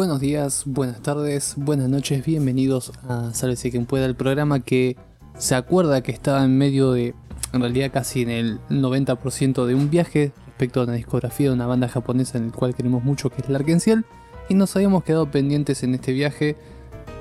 [0.00, 4.96] Buenos días, buenas tardes, buenas noches, bienvenidos a Sálvese quien pueda, el programa que
[5.36, 7.14] se acuerda que estaba en medio de,
[7.52, 11.66] en realidad casi en el 90% de un viaje respecto a una discografía de una
[11.66, 14.06] banda japonesa en el cual queremos mucho que es Larkenciel
[14.48, 16.56] y nos habíamos quedado pendientes en este viaje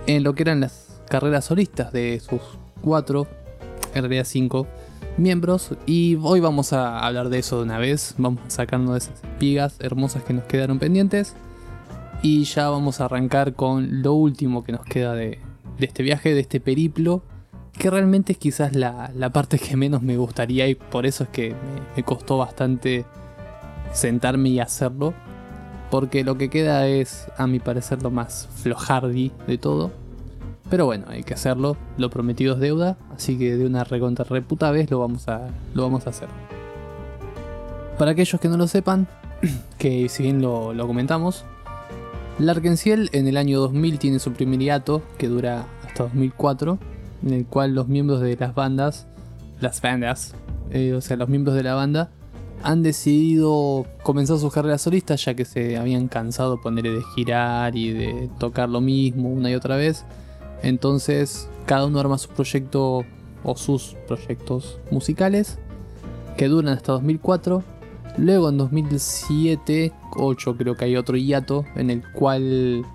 [0.08, 2.40] en lo que eran las carreras solistas de sus
[2.80, 3.28] cuatro,
[3.94, 4.68] en realidad cinco
[5.18, 8.98] miembros y hoy vamos a hablar de eso de una vez, vamos a sacarnos de
[9.00, 11.36] esas espigas hermosas que nos quedaron pendientes
[12.22, 15.40] y ya vamos a arrancar con lo último que nos queda de,
[15.78, 17.22] de este viaje, de este periplo,
[17.78, 21.30] que realmente es quizás la, la, parte que menos me gustaría y por eso es
[21.30, 21.56] que
[21.96, 23.06] me, costó bastante
[23.94, 25.14] sentarme y hacerlo,
[25.90, 29.92] porque lo que queda es, a mi parecer, lo más flojardi de todo.
[30.70, 34.70] Pero bueno, hay que hacerlo, lo prometido es deuda, así que de una recontra reputa
[34.72, 36.28] vez lo vamos a, lo vamos a hacer.
[37.98, 39.08] Para aquellos que no lo sepan,
[39.80, 41.46] que si bien lo, lo comentamos,
[42.40, 46.80] Larkenciel en el año 2000 tiene su primer hiato, que dura hasta 2004,
[47.24, 49.08] en el cual los miembros de las bandas,
[49.60, 50.36] las bandas,
[50.72, 52.12] eh, o sea, los miembros de la banda,
[52.64, 57.92] han decidido comenzar sus carreras solistas ya que se habían cansado ponerle de girar y
[57.92, 60.06] de tocar lo mismo una y otra vez.
[60.64, 63.04] Entonces, cada uno arma su proyecto
[63.44, 65.60] o sus proyectos musicales
[66.38, 67.64] que duran hasta 2004
[68.18, 72.86] Luego en 2007, 8 creo que hay otro hiato en el cual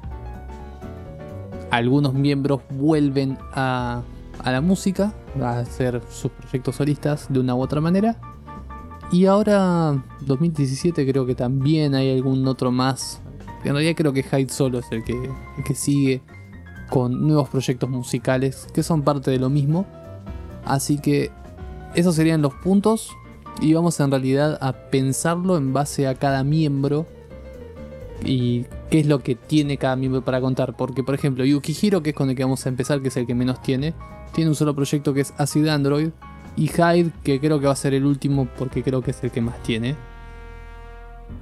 [1.70, 4.02] algunos miembros vuelven a,
[4.44, 8.16] la música, a hacer sus proyectos solistas de una u otra manera.
[9.10, 13.20] Y ahora, 2017 creo que también hay algún otro más.
[13.64, 16.22] En realidad creo que Hyde solo es que, el que sigue
[16.90, 19.86] con nuevos proyectos musicales que son parte de lo mismo.
[20.64, 21.30] Así que
[21.94, 23.10] esos serían los puntos
[23.60, 27.06] y vamos en realidad a pensarlo en base a cada miembro
[28.24, 30.76] y qué es lo que tiene cada miembro para contar.
[30.76, 33.26] Porque, por ejemplo, Yukihiro, que es con el que vamos a empezar, que es el
[33.26, 33.94] que menos tiene,
[34.32, 36.10] tiene un solo proyecto que es Acid Android.
[36.56, 39.30] Y Hyde, que creo que va a ser el último porque creo que es el
[39.30, 39.96] que más tiene.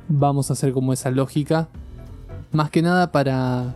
[0.08, 1.68] Vamos a hacer como esa lógica.
[2.50, 3.74] Más que nada para,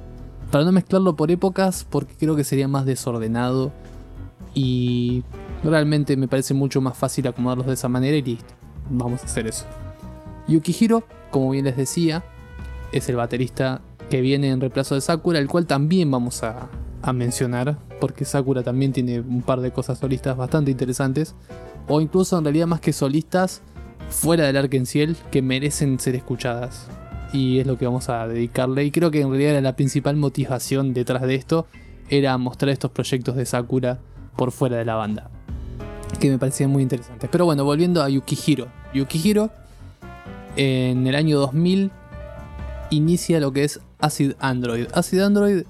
[0.50, 3.72] para no mezclarlo por épocas, porque creo que sería más desordenado.
[4.54, 5.24] Y
[5.66, 8.54] Realmente me parece mucho más fácil acomodarlos de esa manera y listo.
[8.88, 9.64] Vamos a hacer eso.
[10.46, 12.22] Yukihiro, como bien les decía,
[12.92, 16.68] es el baterista que viene en reemplazo de Sakura, el cual también vamos a,
[17.12, 21.36] mencionar, porque Sakura también tiene un par de cosas solistas bastante interesantes,
[21.86, 23.62] o incluso en realidad más que solistas,
[24.08, 26.88] fuera del Arkenciel, que merecen ser escuchadas.
[27.32, 30.16] Y es lo que vamos a dedicarle, y creo que en realidad era la principal
[30.16, 31.66] motivación detrás de esto,
[32.08, 34.00] era mostrar estos proyectos de Sakura
[34.36, 35.30] por fuera de la banda
[36.18, 37.28] que me parecían muy interesantes.
[37.30, 38.68] Pero bueno, volviendo a Yukihiro.
[38.94, 39.50] Yukihiro
[40.56, 41.90] en el año 2000
[42.90, 44.86] inicia lo que es Acid Android.
[44.94, 45.64] Acid Android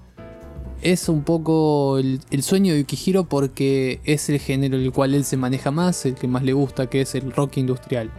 [0.82, 5.14] es un poco el, el, sueño de Yukihiro porque es el género en el cual
[5.14, 8.10] él se maneja más, el que más le gusta, que es el rock industrial.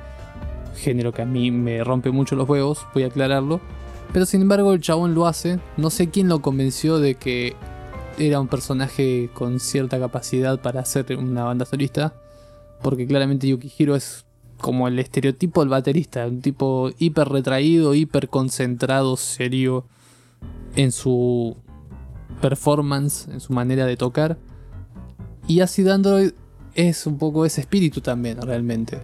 [0.75, 3.61] Género que a mí me rompe mucho los huevos, voy a aclararlo.
[4.13, 5.59] Pero sin embargo el chabón lo hace.
[5.75, 7.55] No sé quién lo convenció de que
[8.17, 12.13] era un personaje con cierta capacidad para hacer una banda solista.
[12.81, 14.25] Porque claramente Yukihiro es
[14.59, 19.85] como el estereotipo del baterista, un tipo hiper retraído, hiper concentrado, serio
[20.75, 21.57] en su
[22.41, 24.37] performance, en su manera de tocar.
[25.47, 26.31] Y Acid Android
[26.75, 28.99] es un poco ese espíritu también, realmente.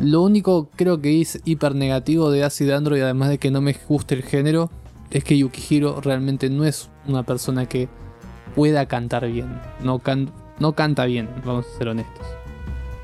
[0.00, 3.76] Lo único creo que es hiper negativo de Acid Android, además de que no me
[3.88, 4.70] guste el género,
[5.10, 7.88] es que Yukihiro realmente no es una persona que
[8.54, 9.60] pueda cantar bien.
[9.82, 12.26] No, can no canta bien, vamos a ser honestos.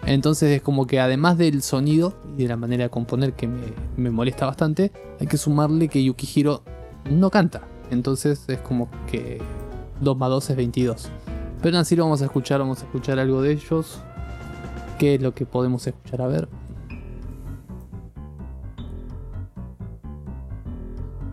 [0.06, 3.60] Entonces es como que además del sonido y de la manera de componer que me,
[3.96, 6.62] me, molesta bastante, hay que sumarle que Yukihiro
[7.10, 7.62] no canta.
[7.90, 9.40] Entonces es como que
[10.00, 11.08] 2 más 2 es 22.
[11.62, 14.00] Pero así lo vamos a escuchar, vamos a escuchar algo de ellos.
[14.98, 16.22] ¿Qué es lo que podemos escuchar?
[16.22, 16.48] A ver.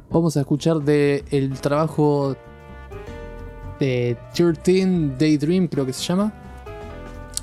[0.10, 2.36] Vamos a escuchar del el trabajo
[3.80, 6.34] de 13 Daydream, creo que se llama.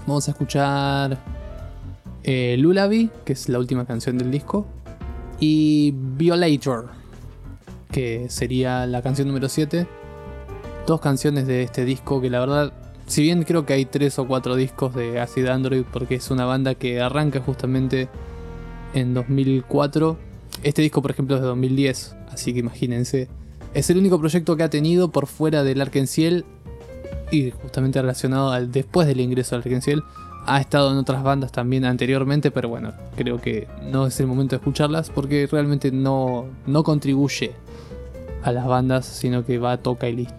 [0.06, 1.18] Vamos a escuchar
[2.24, 4.66] eh, Lullaby, que es la última canción del disco,
[5.40, 6.90] y Violator,
[7.90, 9.86] que sería la canción número 7.
[10.86, 12.72] Dos canciones de este disco que la verdad,
[13.06, 16.44] si bien creo que hay tres o cuatro discos de Acid Android, porque es una
[16.44, 18.08] banda que arranca justamente
[18.94, 20.18] en 2004.
[20.62, 23.28] Este disco, por ejemplo, es de 2010, así que imagínense
[23.74, 26.44] es el único proyecto que ha tenido por fuera del Arkenciel
[27.30, 30.02] y justamente relacionado al después del ingreso al Arkenciel.
[30.44, 34.56] Ha estado en otras bandas también anteriormente, pero bueno, creo que no es el momento
[34.56, 37.52] de escucharlas porque realmente no, no contribuye
[38.42, 40.34] a las bandas, sino que va, toca y listo.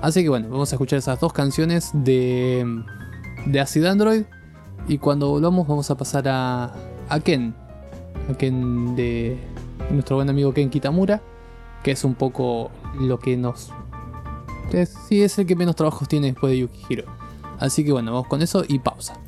[0.00, 2.84] Así que bueno, vamos a escuchar esas dos canciones de,
[3.46, 4.22] de Acid Android.
[4.88, 6.72] Y cuando volvamos vamos a pasar a,
[7.08, 7.54] a Ken.
[8.30, 9.38] A Ken de
[9.90, 11.20] nuestro buen amigo Ken Kitamura.
[11.82, 13.72] Que es un poco lo que nos...
[14.72, 17.04] Es, sí, es el que menos trabajos tiene después de Yukihiro.
[17.58, 19.21] Así que bueno, vamos con eso y pausa.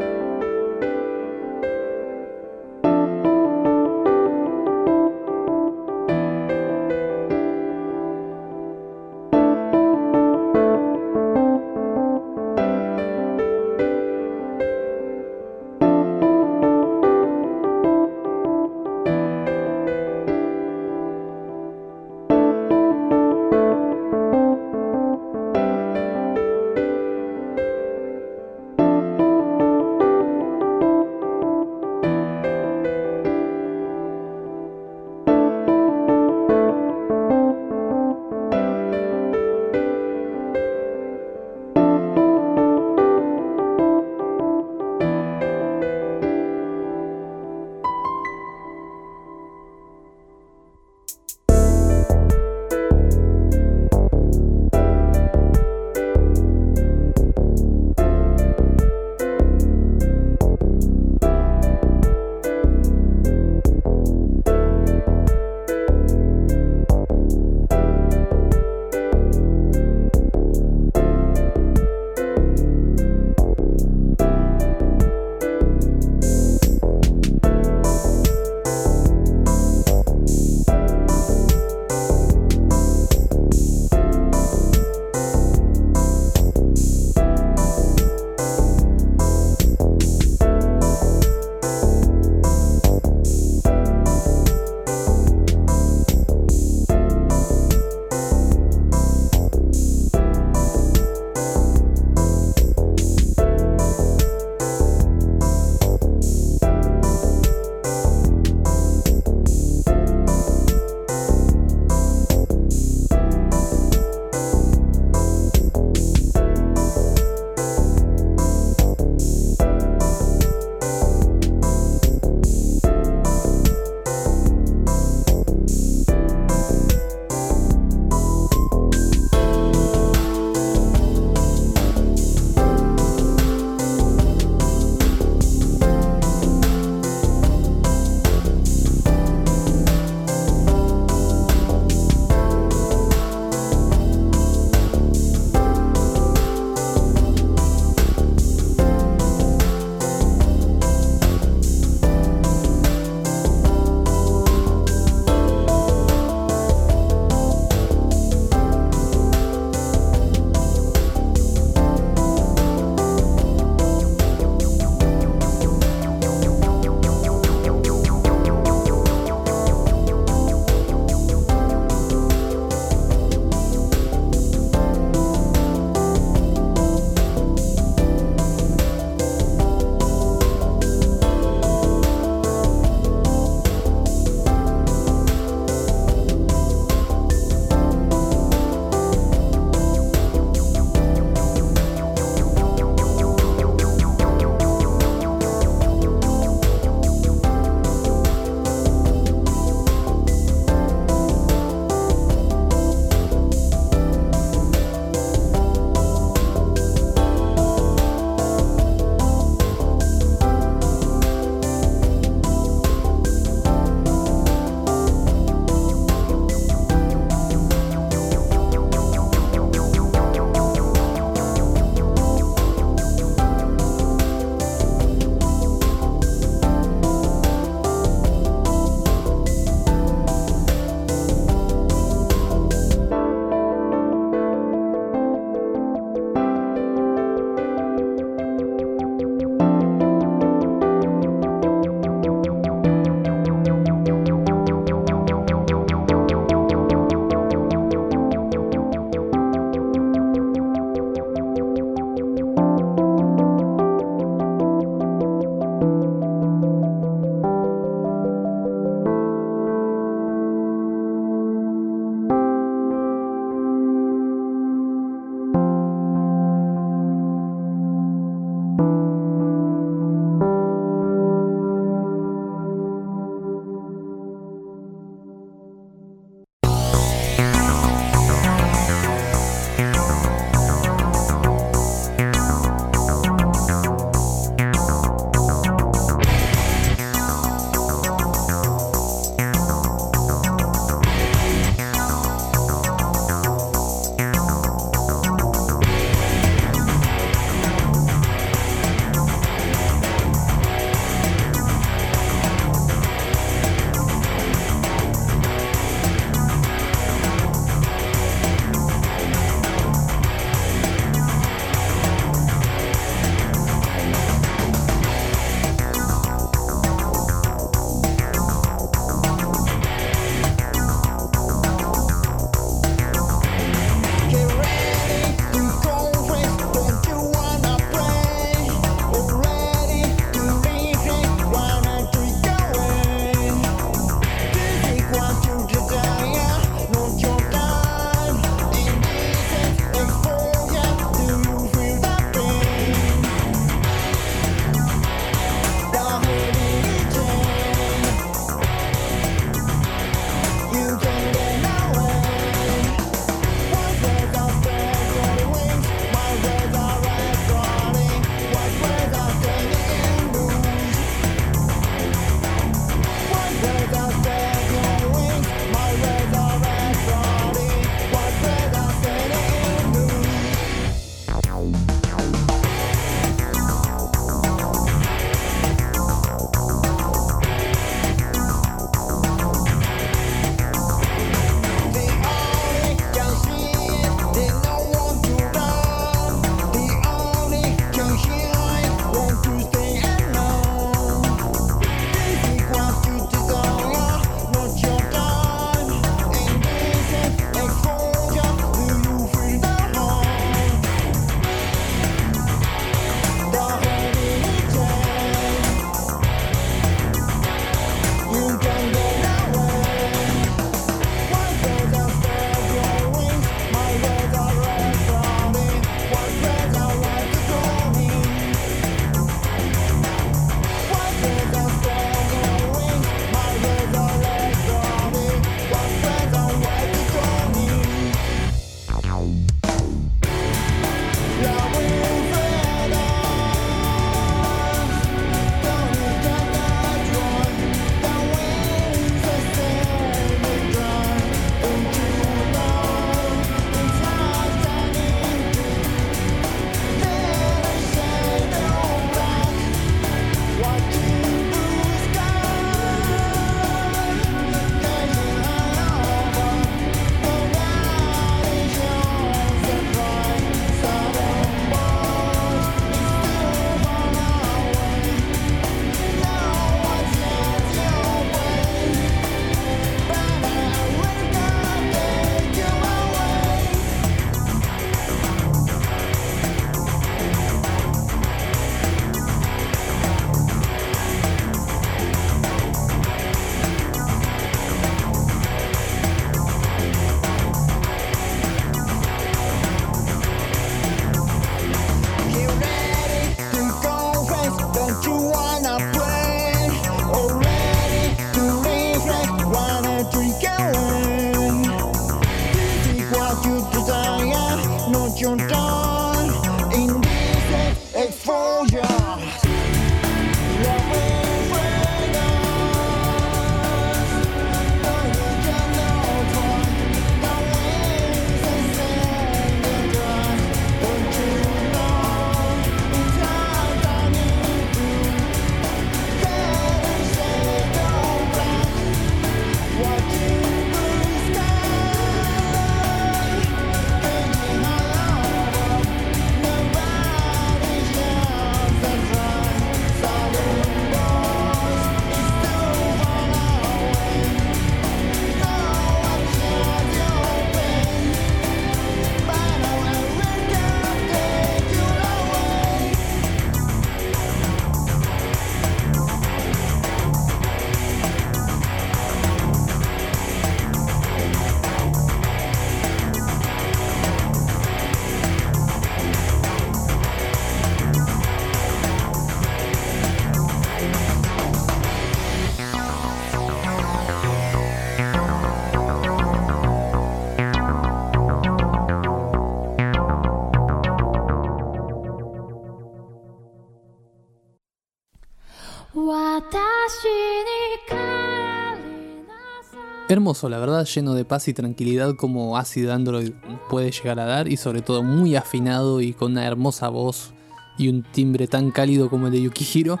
[590.26, 593.30] Hermoso, la verdad, lleno de paz y tranquilidad como Acid Android
[593.70, 597.32] puede llegar a dar y sobre todo muy afinado y con una hermosa voz
[597.78, 600.00] y un timbre tan cálido como el de Yukihiro,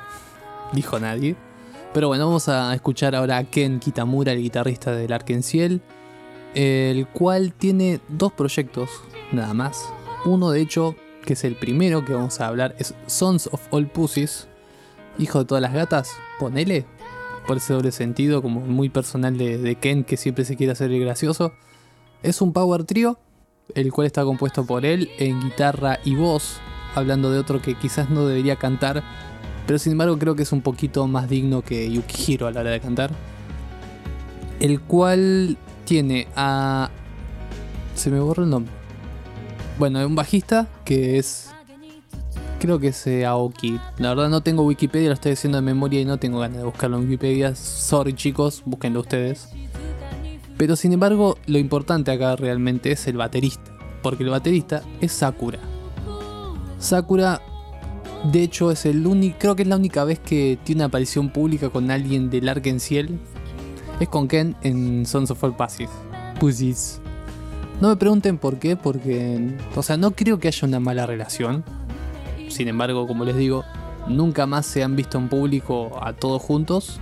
[0.72, 1.36] dijo nadie.
[1.94, 5.80] Pero bueno, vamos a escuchar ahora a Ken Kitamura, el guitarrista del Arkenciel,
[6.56, 8.90] el cual tiene dos proyectos
[9.30, 9.88] nada más.
[10.24, 13.86] Uno de hecho, que es el primero que vamos a hablar, es Sons of All
[13.86, 14.48] Pussies,
[15.20, 16.84] hijo de todas las gatas, ponele,
[17.46, 21.00] por ese doble sentido, como muy personal de, Ken, que siempre se quiere hacer el
[21.00, 21.52] gracioso.
[22.22, 23.18] Es un power trio,
[23.74, 26.58] el cual está compuesto por él en guitarra y voz,
[26.94, 29.02] hablando de otro que quizás no debería cantar,
[29.66, 32.70] pero sin embargo creo que es un poquito más digno que Yukihiro a la hora
[32.70, 33.10] de cantar.
[34.60, 36.90] El cual tiene a...
[37.94, 38.72] Se me borra el nombre.
[39.78, 41.50] Bueno, un bajista que es
[42.58, 43.78] Creo que es Aoki.
[43.98, 46.64] La verdad no tengo Wikipedia, lo estoy haciendo de memoria y no tengo ganas de
[46.64, 47.54] buscarlo en Wikipedia.
[47.54, 49.50] Sorry chicos, búsquenlo ustedes.
[50.56, 53.72] Pero sin embargo, lo importante acá realmente es el baterista.
[54.02, 55.58] Porque el baterista es Sakura.
[56.78, 57.42] Sakura,
[58.32, 59.36] de hecho, es el único.
[59.38, 63.18] Creo que es la única vez que tiene una aparición pública con alguien del Ciel.
[64.00, 65.90] Es con Ken en Sons of All Passes.
[66.40, 67.00] Pussies.
[67.80, 69.56] No me pregunten por qué, porque.
[69.74, 71.64] O sea, no creo que haya una mala relación
[72.48, 73.64] sin embargo, como les digo,
[74.08, 77.00] nunca más se han visto en público a todos juntos.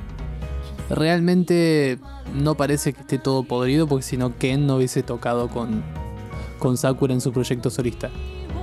[0.91, 1.99] Realmente
[2.35, 5.83] no parece que esté todo podrido porque si no Ken no hubiese tocado con,
[6.59, 8.11] con Sakura en su proyecto solista.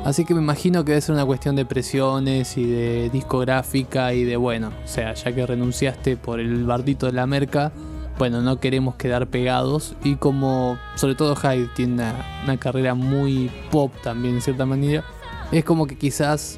[0.04, 4.24] Así que me imagino que debe ser una cuestión de presiones y de discográfica y
[4.24, 7.72] de bueno, o sea, ya que renunciaste por el bardito de la merca,
[8.18, 13.52] bueno, no queremos quedar pegados y como sobre todo Hyde tiene una, una carrera muy
[13.70, 15.04] pop también en cierta manera,
[15.52, 16.58] es como que quizás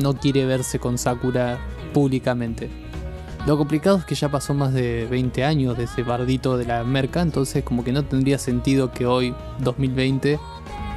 [0.00, 1.58] no quiere verse con Sakura
[1.92, 2.68] públicamente.
[3.46, 6.82] Lo complicado es que ya pasó más de 20 años de ese bardito de la
[6.82, 10.38] merca, entonces como que no tendría sentido que hoy, 2020,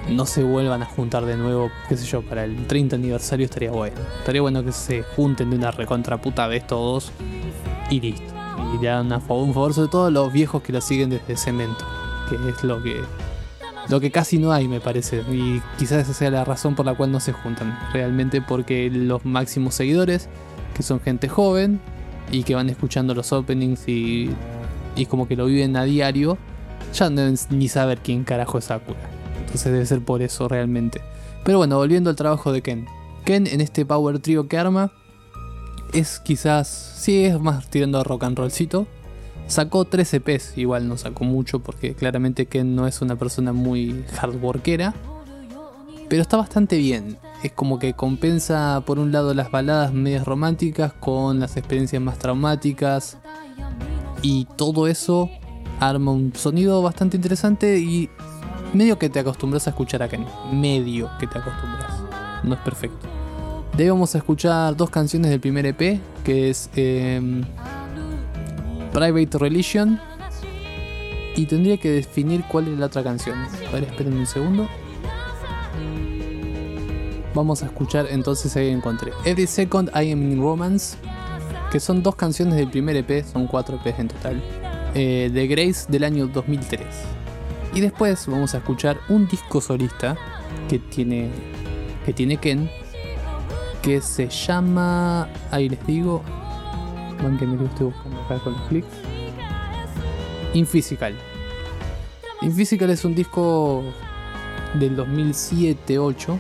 [0.10, 3.72] no se vuelvan a juntar de nuevo, qué sé yo, para el 30 aniversario estaría
[3.72, 3.98] bueno.
[4.20, 7.12] Estaría bueno que se junten de una recontraputa vez todos
[7.90, 8.34] y listo.
[8.74, 11.86] Y le dan un favor, sobre todo los viejos que lo siguen desde cemento,
[12.30, 13.02] que es lo que
[13.90, 15.24] lo que casi no hay, me parece.
[15.32, 17.78] Y quizás esa sea la razón por la cual no se juntan.
[17.94, 20.30] Realmente porque los máximos seguidores,
[20.76, 21.80] que son gente joven
[22.32, 24.30] y que van escuchando los openings y,
[24.96, 26.38] y como que lo viven a diario,
[26.94, 29.00] ya no deben ni saber quién carajo es Sakura.
[29.40, 31.02] Entonces debe ser por eso realmente.
[31.44, 32.88] Pero bueno, volviendo al trabajo de Ken.
[33.24, 34.92] Ken en este power trio que arma
[35.94, 38.88] es quizás, sí, es más tirando a rock and rollcito
[39.48, 44.04] Sacó 3 EPs, igual no sacó mucho porque claramente Ken no es una persona muy
[44.20, 44.94] hardworkera.
[46.10, 47.18] Pero está bastante bien.
[47.44, 52.18] Es como que compensa por un lado las baladas medias románticas con las experiencias más
[52.18, 53.18] traumáticas.
[54.22, 55.30] Y todo eso
[55.80, 58.10] arma un sonido bastante interesante y
[58.74, 60.26] medio que te acostumbras a escuchar a Ken.
[60.52, 61.94] Medio que te acostumbras.
[62.44, 63.08] No es perfecto.
[63.76, 67.44] De ahí vamos a escuchar dos canciones del primer EP, que es em,
[68.98, 70.00] Private Religion.
[71.36, 73.38] Y tendría que definir cuál es la otra canción.
[73.68, 74.68] A ver, esperen un segundo.
[77.36, 79.12] Vamos a escuchar entonces ahí encontré.
[79.24, 80.98] Every Second I Am in Romance.
[81.72, 84.44] Que son dos canciones del primer EP, son cuatro EPs en total.
[84.96, 86.82] Eh, de Grace del año 2003.
[87.76, 90.18] Y después vamos a escuchar un disco solista
[90.68, 91.30] que tiene,
[92.04, 92.68] que tiene Ken,
[93.84, 96.24] que se llama, ahí les digo,
[97.22, 98.84] van que estoy buscando acá con los
[100.54, 101.16] Infisical.
[102.42, 103.84] Infisical es un disco
[104.76, 106.40] del 2007-8,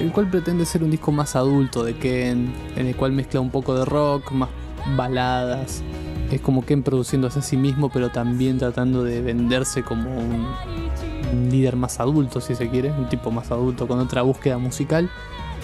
[0.00, 3.50] el cual pretende ser un disco más adulto de Ken, en el cual mezcla un
[3.50, 4.48] poco de rock, más
[4.96, 5.82] baladas.
[6.30, 10.46] Es como Ken produciéndose a sí mismo, pero también tratando de venderse como un,
[11.32, 15.10] un líder más adulto, si se quiere, un tipo más adulto con otra búsqueda musical.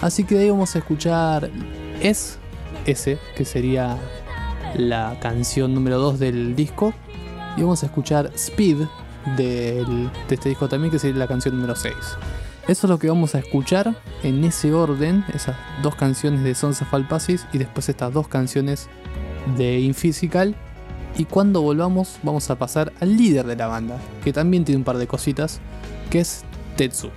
[0.01, 1.49] Así que de ahí vamos a escuchar
[2.01, 2.37] Es,
[2.85, 3.97] ese, que sería
[4.77, 6.93] la canción número 2 del disco.
[7.57, 8.77] Y vamos a escuchar Speed
[9.37, 11.93] del- de este disco también, que sería la canción número 6.
[12.67, 16.81] Eso es lo que vamos a escuchar en ese orden, esas dos canciones de Sons
[16.81, 18.89] of Alpacis y después estas dos canciones
[19.55, 20.55] de Infisical.
[21.17, 24.83] Y cuando volvamos vamos a pasar al líder de la banda, que también tiene un
[24.83, 25.59] par de cositas,
[26.09, 26.43] que es
[26.75, 27.09] Tetsu.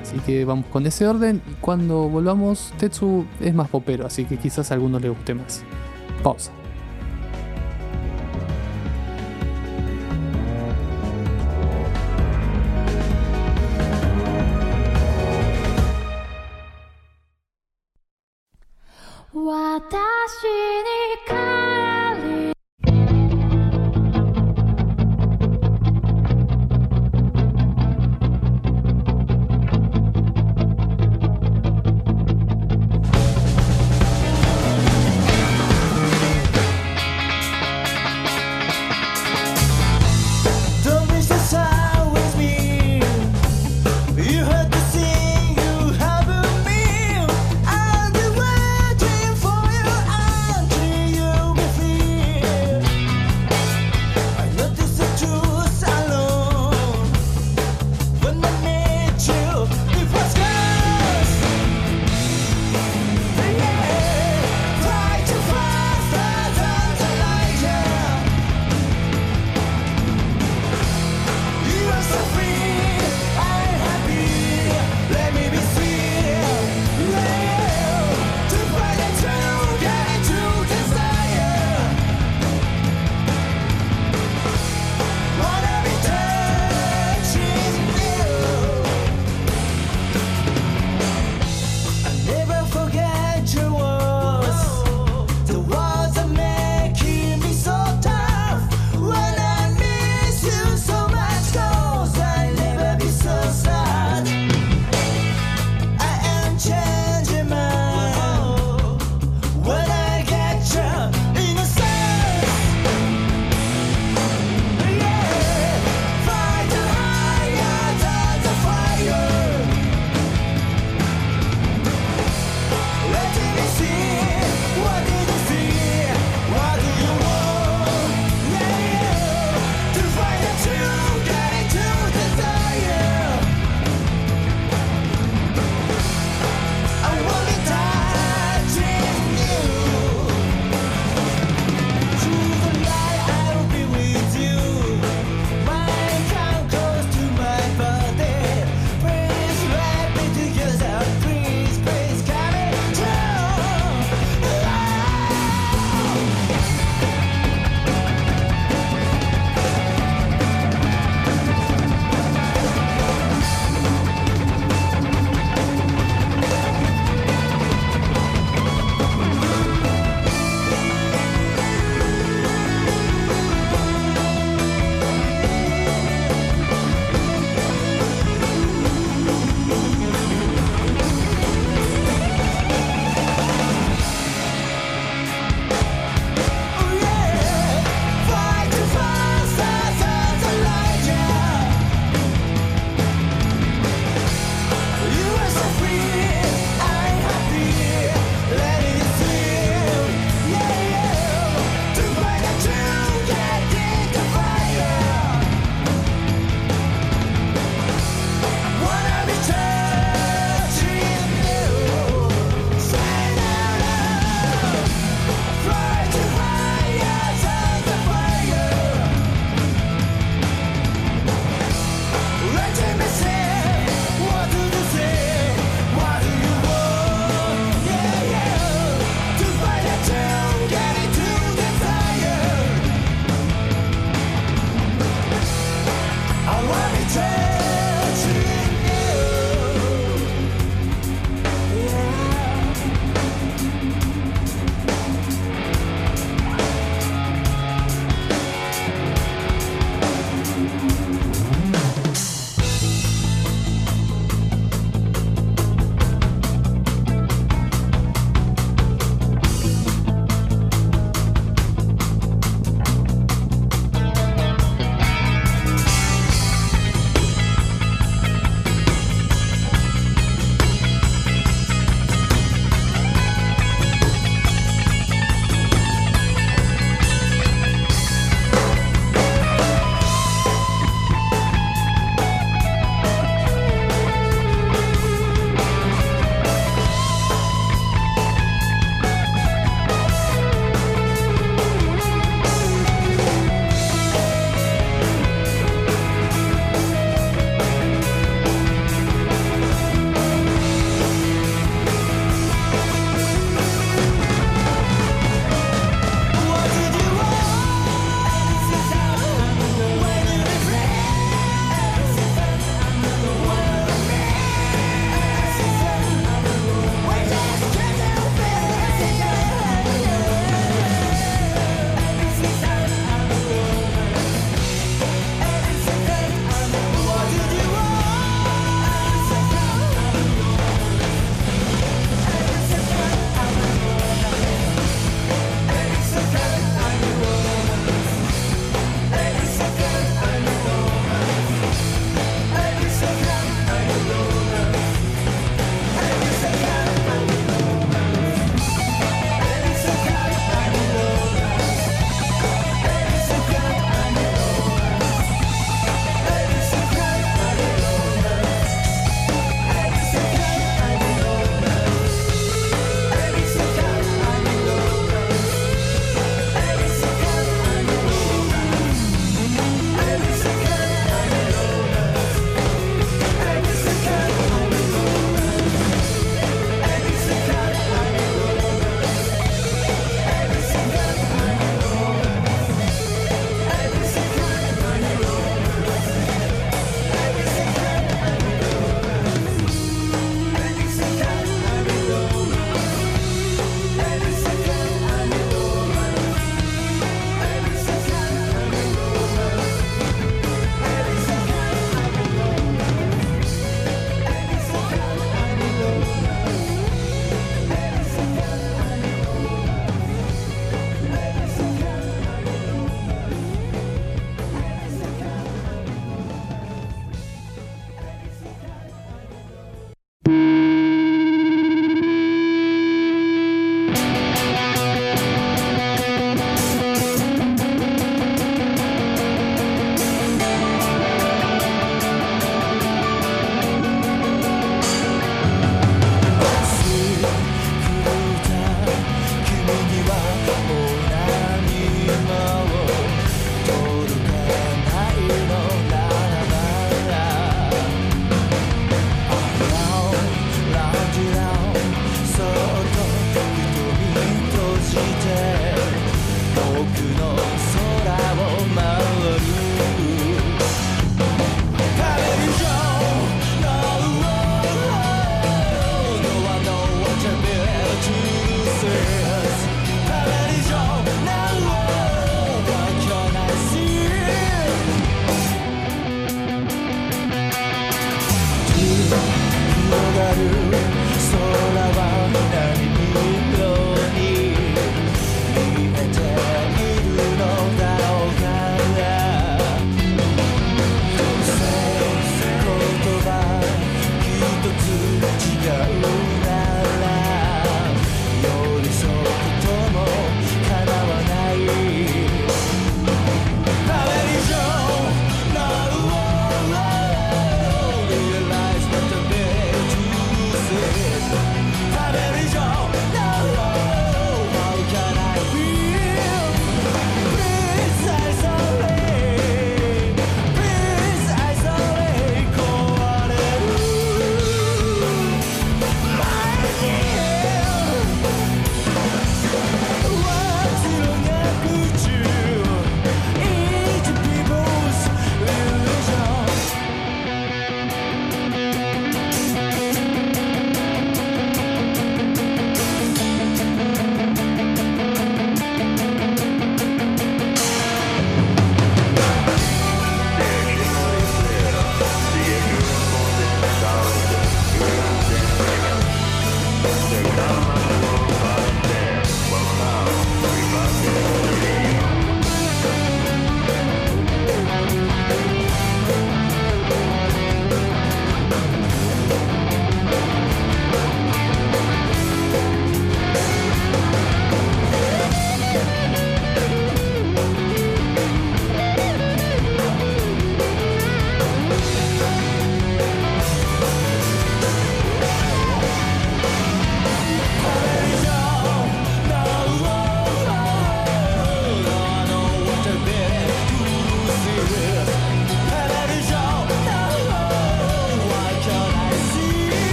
[0.00, 4.36] Así que vamos con ese orden y cuando volvamos Tetsu es más popero, así que
[4.36, 5.62] quizás a algunos les guste más.
[6.22, 6.52] Pausa.
[19.74, 21.32] 私に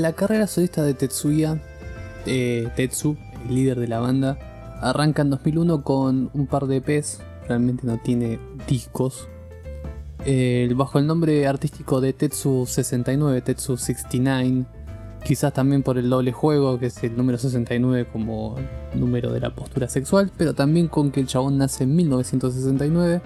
[0.00, 1.60] la carrera solista de Tetsuya,
[2.26, 3.16] eh, Tetsu,
[3.48, 4.38] el líder de la banda,
[4.80, 9.28] arranca en 2001 con un par de EPs, realmente no tiene discos.
[10.24, 14.64] Eh, bajo el nombre artístico de Tetsu 69, Tetsu 69,
[15.24, 18.56] quizás también por el doble juego, que es el número 69 como
[18.94, 23.20] número de la postura sexual, pero también con que el chabón nace en 1969,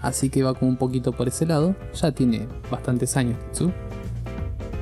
[0.00, 3.72] así que va como un poquito por ese lado, ya tiene bastantes años Tetsu.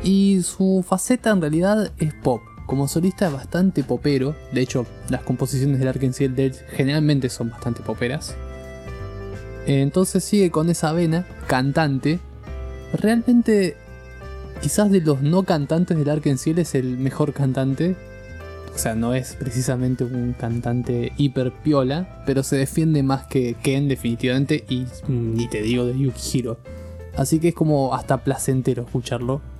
[0.06, 2.40] Y su faceta en realidad es pop.
[2.66, 4.36] Como solista es bastante popero.
[4.52, 8.36] De hecho, las composiciones del Arkansas Dead generalmente son bastante poperas.
[9.66, 12.20] Entonces sigue con esa vena, cantante.
[12.92, 13.76] Realmente,
[14.62, 17.96] quizás de los no cantantes del Arkansas es el mejor cantante.
[18.72, 23.88] O sea, no es precisamente un cantante hiper piola, pero se defiende más que Ken
[23.88, 26.58] definitivamente y ni te digo de Yukihiro.
[27.16, 29.55] Así que es como hasta placentero escucharlo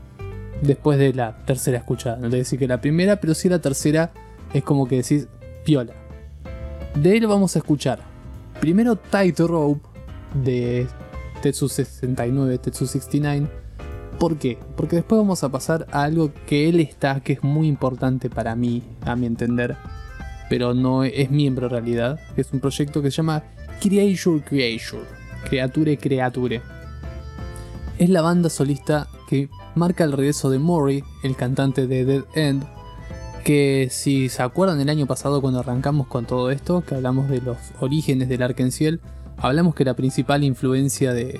[0.63, 2.17] después de la tercera escuchada.
[2.17, 4.13] No te decir que la primera, pero sí la tercera
[4.53, 5.29] es como que decís
[5.65, 5.93] piola.
[6.95, 8.01] De él vamos a escuchar
[8.61, 9.81] primero Tightrope
[10.35, 10.87] de
[11.43, 13.49] Tetsu 69, Tetsu 69.
[14.19, 14.59] ¿Por qué?
[14.77, 18.57] Porque después vamos a pasar a algo que él está, que es muy importante para
[18.57, 19.77] mí, a mi entender,
[20.49, 22.19] pero no es miembro en realidad.
[22.37, 23.45] Es un proyecto que se llama
[23.81, 25.05] Creature Creature,
[25.49, 26.63] Creature Creature.
[27.99, 32.65] Es la banda solista que marca el regreso de Mori, el cantante de Dead End,
[33.45, 37.41] que si se acuerdan el año pasado cuando arrancamos con todo esto, que hablamos de
[37.41, 39.01] los orígenes del Arkenciel,
[39.37, 41.39] hablamos que la principal influencia de,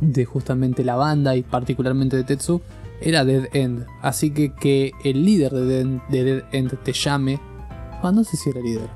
[0.00, 2.60] de justamente la banda y particularmente de Tetsu
[3.00, 3.86] era Dead End.
[4.02, 7.40] Así que que el líder de Dead, de Dead End te llame,
[8.02, 8.90] ah, no sé si era líder,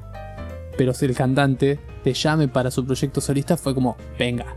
[0.76, 4.56] pero si el cantante te llame para su proyecto solista fue como, venga.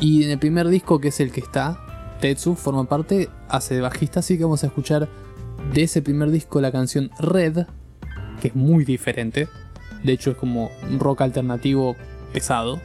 [0.00, 1.91] Y en el primer disco que es el que está,
[2.22, 5.08] Tetsu forma parte, hace de bajista, así que vamos a escuchar
[5.74, 7.66] de ese primer disco la canción Red,
[8.40, 9.48] que es muy diferente.
[10.04, 10.70] De hecho es como
[11.00, 11.96] rock alternativo
[12.32, 12.80] pesado.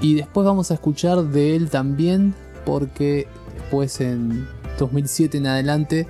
[0.00, 4.48] Y después vamos a escuchar de él también, porque después en
[4.78, 6.08] 2007 en adelante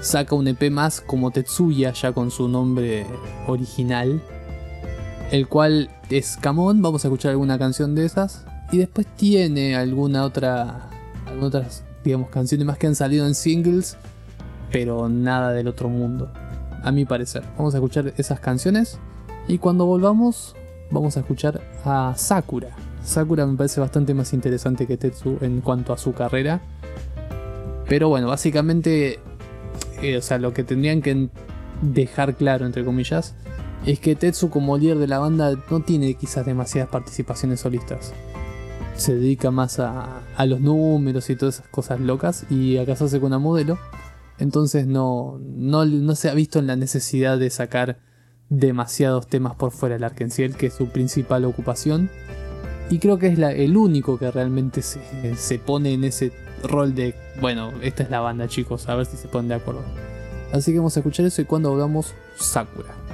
[0.00, 3.04] saca un EP más como Tetsuya, ya con su nombre
[3.46, 4.22] original,
[5.30, 10.24] el cual es Camón, vamos a escuchar alguna canción de esas, y después tiene alguna
[10.24, 10.89] otra,
[11.42, 13.96] otras, digamos, canciones más que han salido en singles,
[14.70, 16.30] pero nada del otro mundo,
[16.82, 17.42] a mi parecer.
[17.56, 18.98] Vamos a escuchar esas canciones,
[19.48, 20.54] y cuando volvamos,
[20.90, 22.70] vamos a escuchar a Sakura.
[23.02, 26.60] Sakura me parece bastante más interesante que Tetsu en cuanto a su carrera.
[27.88, 29.18] Pero bueno, básicamente,
[30.02, 31.28] eh, o sea, lo que tendrían que
[31.82, 33.34] dejar claro, entre comillas,
[33.86, 38.12] es que Tetsu como líder de la banda no tiene quizás demasiadas participaciones solistas.
[39.00, 43.18] Se dedica más a, a los números y todas esas cosas locas y a casarse
[43.18, 43.78] con una modelo.
[44.38, 47.98] Entonces no, no, no se ha visto en la necesidad de sacar
[48.50, 52.10] demasiados temas por fuera del Arkenciel, que es su principal ocupación.
[52.90, 55.00] Y creo que es la- el único que realmente se,
[55.36, 56.32] se pone en ese
[56.64, 59.82] rol de, bueno, esta es la banda chicos, a ver si se ponen de acuerdo.
[60.52, 63.09] Así que vamos a escuchar eso y cuando volvamos, Sakura.「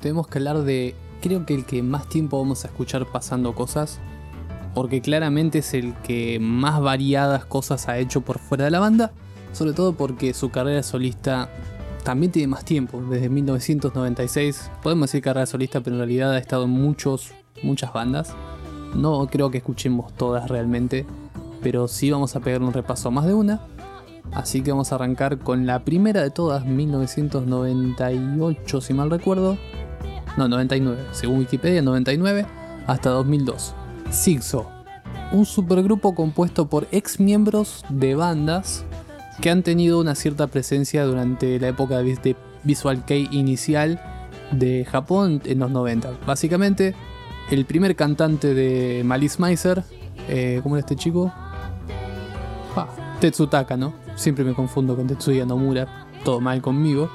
[0.00, 3.98] tenemos que hablar de, creo que el que más tiempo vamos a escuchar pasando cosas,
[4.74, 9.12] porque claramente es el que más variadas cosas ha hecho por fuera de la banda,
[9.52, 11.48] sobre todo porque su carrera solista
[12.04, 16.64] también tiene más tiempo, desde 1996, podemos decir carrera solista, pero en realidad ha estado
[16.64, 18.32] en muchos, muchas bandas.
[18.94, 21.04] No creo que escuchemos todas realmente,
[21.62, 23.60] pero sí vamos a pegar un repaso a más de una.
[24.32, 29.58] Así que vamos a arrancar con la primera de todas, 1998 si mal recuerdo.
[30.36, 32.46] No, 99, según Wikipedia, 99
[32.86, 33.74] hasta 2002.
[34.12, 34.70] Zigzo,
[35.32, 38.84] un supergrupo compuesto por ex miembros de bandas
[39.40, 44.00] que han tenido una cierta presencia durante la época de Visual Kei inicial
[44.52, 46.12] de Japón en los 90.
[46.26, 46.94] Básicamente,
[47.50, 49.84] el primer cantante de Malice Miser,
[50.28, 51.32] eh, ¿cómo era este chico?
[52.74, 52.88] Ah,
[53.20, 53.94] Tetsutaka, ¿no?
[54.16, 57.08] Siempre me confundo con Tetsuya Nomura, todo mal conmigo.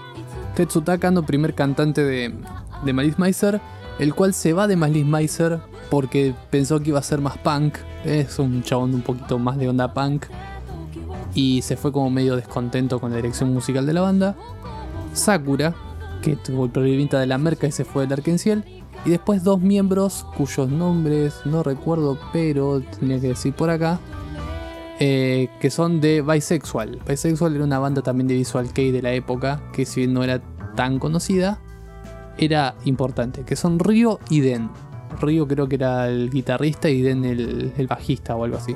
[0.56, 2.34] Tetsutaka, no, primer cantante de,
[2.86, 3.60] de Malice Miser,
[4.00, 5.60] el cual se va de Malice Miser
[5.92, 7.76] porque pensó que iba a ser más punk.
[8.06, 10.26] Es un chabón un poquito más de onda punk.
[11.34, 14.36] Y se fue como medio descontento con la dirección musical de la banda.
[15.14, 15.76] Sakura,
[16.22, 18.64] que tuvo el problemita de la merca y se fue del Arkenciel.
[19.06, 24.00] Y después dos miembros cuyos nombres no recuerdo, pero tenía que decir por acá.
[25.04, 27.00] Eh, que son de Bisexual.
[27.08, 30.24] Bisexual era una banda también de Visual Kei de la época, que si bien no
[30.24, 30.40] era
[30.76, 31.60] tan conocida,
[32.38, 33.44] era importante.
[33.44, 34.70] Que son Ryo y Den.
[35.20, 38.76] Ryo creo que era el guitarrista y Den el, bajista o algo así.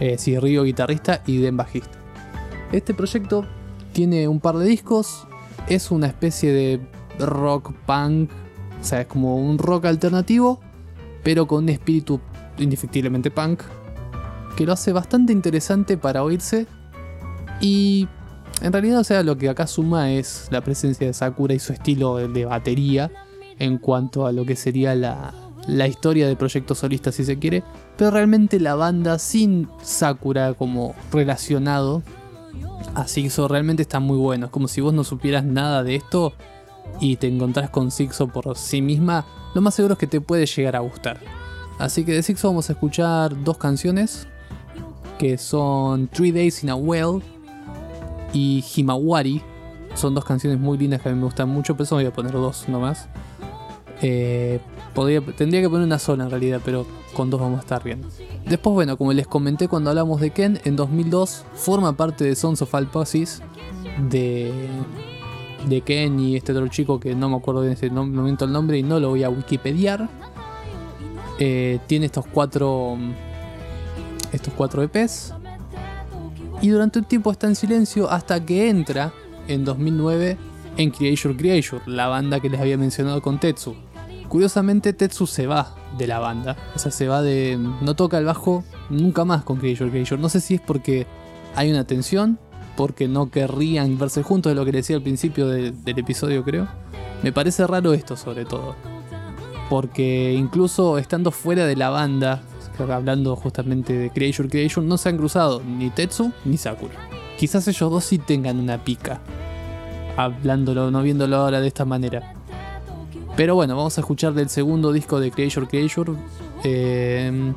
[0.00, 1.96] Eh, sí, Ryo guitarrista y Den bajista.
[2.72, 3.46] Este proyecto
[3.92, 5.28] tiene un par de discos.
[5.68, 6.80] Es una especie de
[7.20, 8.32] rock punk.
[8.80, 10.58] O sea, es como un rock alternativo.
[11.22, 12.18] Pero con un espíritu
[12.58, 13.62] indefectiblemente punk.
[14.56, 16.66] Que lo hace bastante interesante para oírse.
[17.60, 18.08] Y
[18.62, 21.72] en realidad, o sea, lo que acá suma es la presencia de Sakura y su
[21.72, 23.10] estilo de, batería.
[23.58, 25.34] En cuanto a lo que sería la,
[25.66, 27.62] la historia del proyecto solista, si se quiere.
[27.96, 32.02] Pero realmente la banda sin Sakura como relacionado
[32.94, 34.46] a Sixo realmente está muy bueno.
[34.46, 36.32] Es como si vos no supieras nada de esto
[37.00, 39.26] y te encontrás con Sixo por sí misma.
[39.54, 41.18] Lo más seguro es que te puede llegar a gustar.
[41.78, 44.26] Así que de Sixo vamos a escuchar dos canciones
[45.20, 47.20] que son Three Days in a Well
[48.32, 49.42] y Himawari.
[49.92, 52.12] Son dos canciones muy lindas que a mí me gustan mucho, pero eso voy a
[52.12, 53.06] poner dos nomás.
[54.00, 54.60] Eh,
[55.36, 58.00] tendría que poner una sola en realidad, pero con dos vamos a estar bien.
[58.46, 62.62] Después, bueno, como les comenté cuando hablamos de Ken, en 2002 forma parte de Sons
[62.62, 63.42] of Alposis
[64.08, 64.50] de,
[65.68, 68.78] de Ken y este otro chico que no me acuerdo en este momento el nombre
[68.78, 70.08] y no lo voy a wikipediar.
[71.38, 72.96] Eh, tiene estos cuatro
[74.32, 75.34] estos cuatro EPs
[76.62, 79.12] y durante un tiempo está en silencio hasta que entra
[79.48, 80.36] en 2009
[80.76, 83.74] en Creature Creature, la banda que les había mencionado con Tetsu.
[84.28, 87.58] Curiosamente Tetsu se va de la banda, o sea, se va de...
[87.80, 90.20] no toca el bajo nunca más con Creature Creature.
[90.20, 91.06] No sé si es porque
[91.56, 92.38] hay una tensión,
[92.76, 96.68] porque no querrían verse juntos, de lo que decía al principio de- del episodio creo.
[97.22, 98.76] Me parece raro esto sobre todo.
[99.68, 102.42] Porque incluso estando fuera de la banda,
[102.88, 106.94] hablando justamente de Creature Creation, no se han cruzado ni Tetsu ni Sakura.
[107.38, 109.20] Quizás ellos dos sí tengan una pica.
[110.16, 112.34] Hablándolo, no viéndolo ahora de esta manera.
[113.36, 116.12] Pero bueno, vamos a escuchar del segundo disco de Creature Creature.
[116.64, 117.52] eh,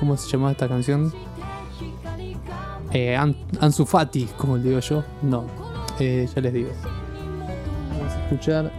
[0.00, 1.12] ¿Cómo se llama esta canción?
[2.92, 5.04] Eh, An- Ansu Fati, como le digo yo.
[5.22, 5.44] No,
[6.00, 6.70] eh, ya les digo.
[7.98, 8.72] Vamos a escuchar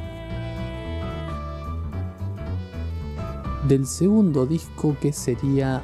[3.68, 5.82] del segundo disco que sería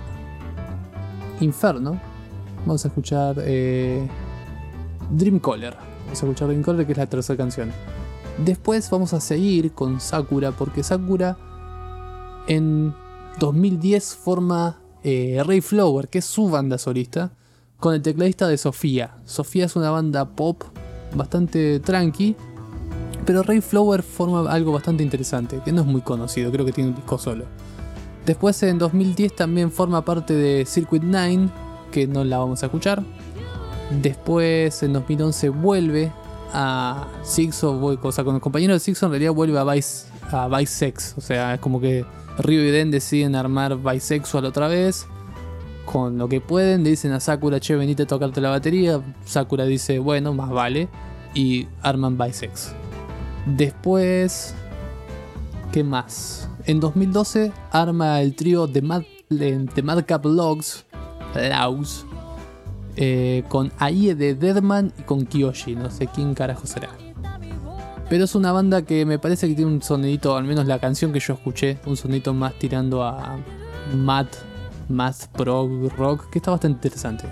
[1.39, 1.99] Inferno.
[2.65, 4.07] Vamos a escuchar eh,
[5.09, 5.75] Dreamcaller.
[5.75, 7.71] Vamos a escuchar Dreamcaller que es la tercera canción.
[8.43, 11.38] Después vamos a seguir con Sakura porque Sakura
[12.47, 12.93] en
[13.39, 17.32] 2010 forma eh, Ray Flower, que es su banda solista,
[17.79, 19.15] con el tecladista de Sofía.
[19.25, 20.63] Sofía es una banda pop
[21.15, 22.36] bastante tranqui,
[23.25, 26.91] pero Ray Flower forma algo bastante interesante, que no es muy conocido, creo que tiene
[26.91, 27.45] un disco solo.
[28.26, 31.49] Después en 2010 también forma parte de Circuit 9,
[31.91, 33.03] que no la vamos a escuchar.
[34.01, 36.11] Después en 2011 vuelve
[36.53, 40.47] a Sixo, o sea, con el compañero de Sixo en realidad vuelve a Vice, a
[40.47, 41.15] Bisex.
[41.17, 42.05] O sea, es como que
[42.38, 45.07] Ryo y Den deciden armar Bisexual otra vez.
[45.86, 49.01] Con lo que pueden, le dicen a Sakura, che, venite a tocarte la batería.
[49.26, 50.88] Sakura dice, bueno, más vale.
[51.34, 52.74] Y arman Bisex.
[53.45, 54.53] Después,
[55.72, 56.50] ¿qué más?
[56.66, 60.86] En 2012 arma el trío de Mad, de Madcap Logs,
[61.36, 62.05] Laus,
[62.97, 65.76] eh, con Aie de Deadman y con Kiyoshi.
[65.76, 66.89] No sé quién carajo será.
[68.09, 71.14] Pero es una banda que me parece que tiene un sonidito, al menos la canción
[71.14, 73.38] que yo escuché, un sonidito más tirando a
[73.95, 74.36] math,
[74.89, 77.30] math prog rock, que está bastante interesante.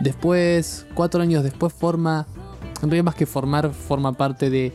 [0.00, 2.26] Después, cuatro años después, forma,
[2.82, 4.74] en realidad más que formar, forma parte de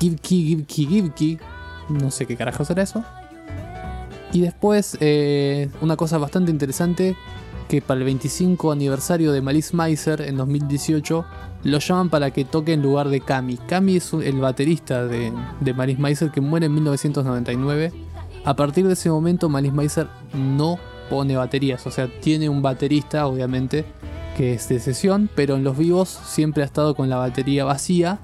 [0.00, 1.38] Givki, Givki, Givki.
[1.88, 3.04] No sé qué carajo será eso.
[4.32, 7.16] Y después, eh, una cosa bastante interesante,
[7.68, 11.24] que para el 25 aniversario de Malice Miser en 2018,
[11.64, 13.56] lo llaman para que toque en lugar de Kami.
[13.56, 17.92] Kami es el baterista de, de Malice Miser que muere en 1999.
[18.44, 20.78] A partir de ese momento, Malice Miser no
[21.10, 23.84] pone baterías, o sea, tiene un baterista, obviamente,
[24.36, 28.20] que es de sesión, pero en los vivos siempre ha estado con la batería vacía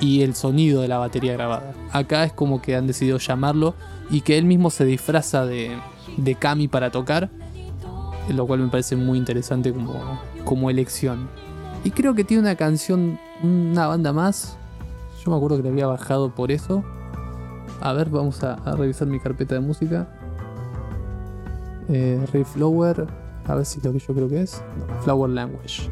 [0.00, 1.72] y el sonido de la batería grabada.
[1.92, 3.74] Acá es como que han decidido llamarlo
[4.10, 5.76] y que él mismo se disfraza de,
[6.16, 7.30] de Kami para tocar,
[8.28, 9.94] lo cual me parece muy interesante como,
[10.44, 11.28] como elección.
[11.84, 14.56] Y creo que tiene una canción, una banda más.
[15.22, 16.82] Yo me acuerdo que la había bajado por eso.
[17.80, 20.08] A ver, vamos a, revisar mi carpeta de música.
[21.88, 23.06] Eh, Ray Flower,
[23.46, 24.62] a ver si lo que yo creo que es.
[25.02, 25.90] Flower Language.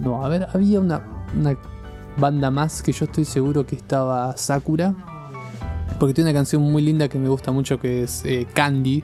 [0.00, 1.02] No, a ver, había una,
[1.34, 1.56] una
[2.18, 4.94] banda más que yo estoy seguro que estaba Sakura.
[5.98, 9.02] Porque tiene una canción muy linda que me gusta mucho que es eh, Candy.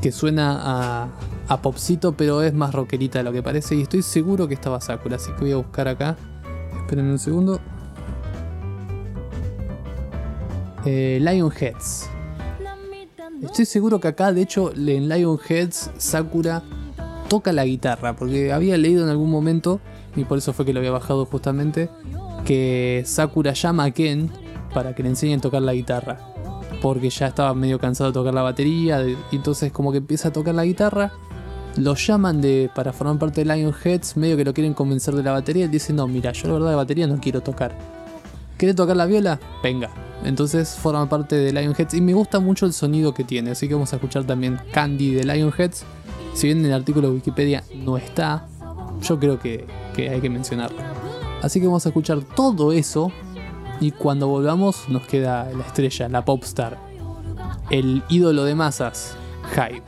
[0.00, 1.08] Que suena a,
[1.48, 3.74] a popcito, pero es más rockerita de lo que parece.
[3.74, 6.16] Y estoy seguro que estaba Sakura, así que voy a buscar acá.
[6.80, 7.60] Esperen un segundo.
[10.84, 12.10] Eh, Lionheads.
[13.42, 16.62] Estoy seguro que acá, de hecho, en Lionheads, Sakura
[17.28, 18.14] toca la guitarra.
[18.16, 19.80] Porque había leído en algún momento,
[20.16, 21.88] y por eso fue que lo había bajado justamente,
[22.44, 24.30] que Sakura llama a Ken
[24.74, 26.18] para que le enseñen a tocar la guitarra.
[26.82, 29.02] Porque ya estaba medio cansado de tocar la batería.
[29.06, 31.12] y entonces como que empieza a tocar la guitarra.
[31.76, 35.32] Lo llaman de, para formar parte de Lionheads, medio que lo quieren convencer de la
[35.32, 35.64] batería.
[35.64, 37.76] Él dice, no, mira, yo la verdad de batería no quiero tocar.
[38.58, 39.40] ¿Querés tocar la viola?
[39.62, 39.90] Venga.
[40.24, 43.52] Entonces forma parte de Lionheads y me gusta mucho el sonido que tiene.
[43.52, 45.84] Así que vamos a escuchar también Candy de Lionheads.
[46.34, 48.46] Si bien en el artículo de Wikipedia no está,
[49.02, 50.78] yo creo que hay que mencionarlo.
[51.42, 53.12] Así que vamos a escuchar todo eso
[53.84, 56.78] y cuando volvamos nos queda la estrella, la popstar,
[57.68, 59.14] el ídolo de masas,
[59.50, 59.82] Hype.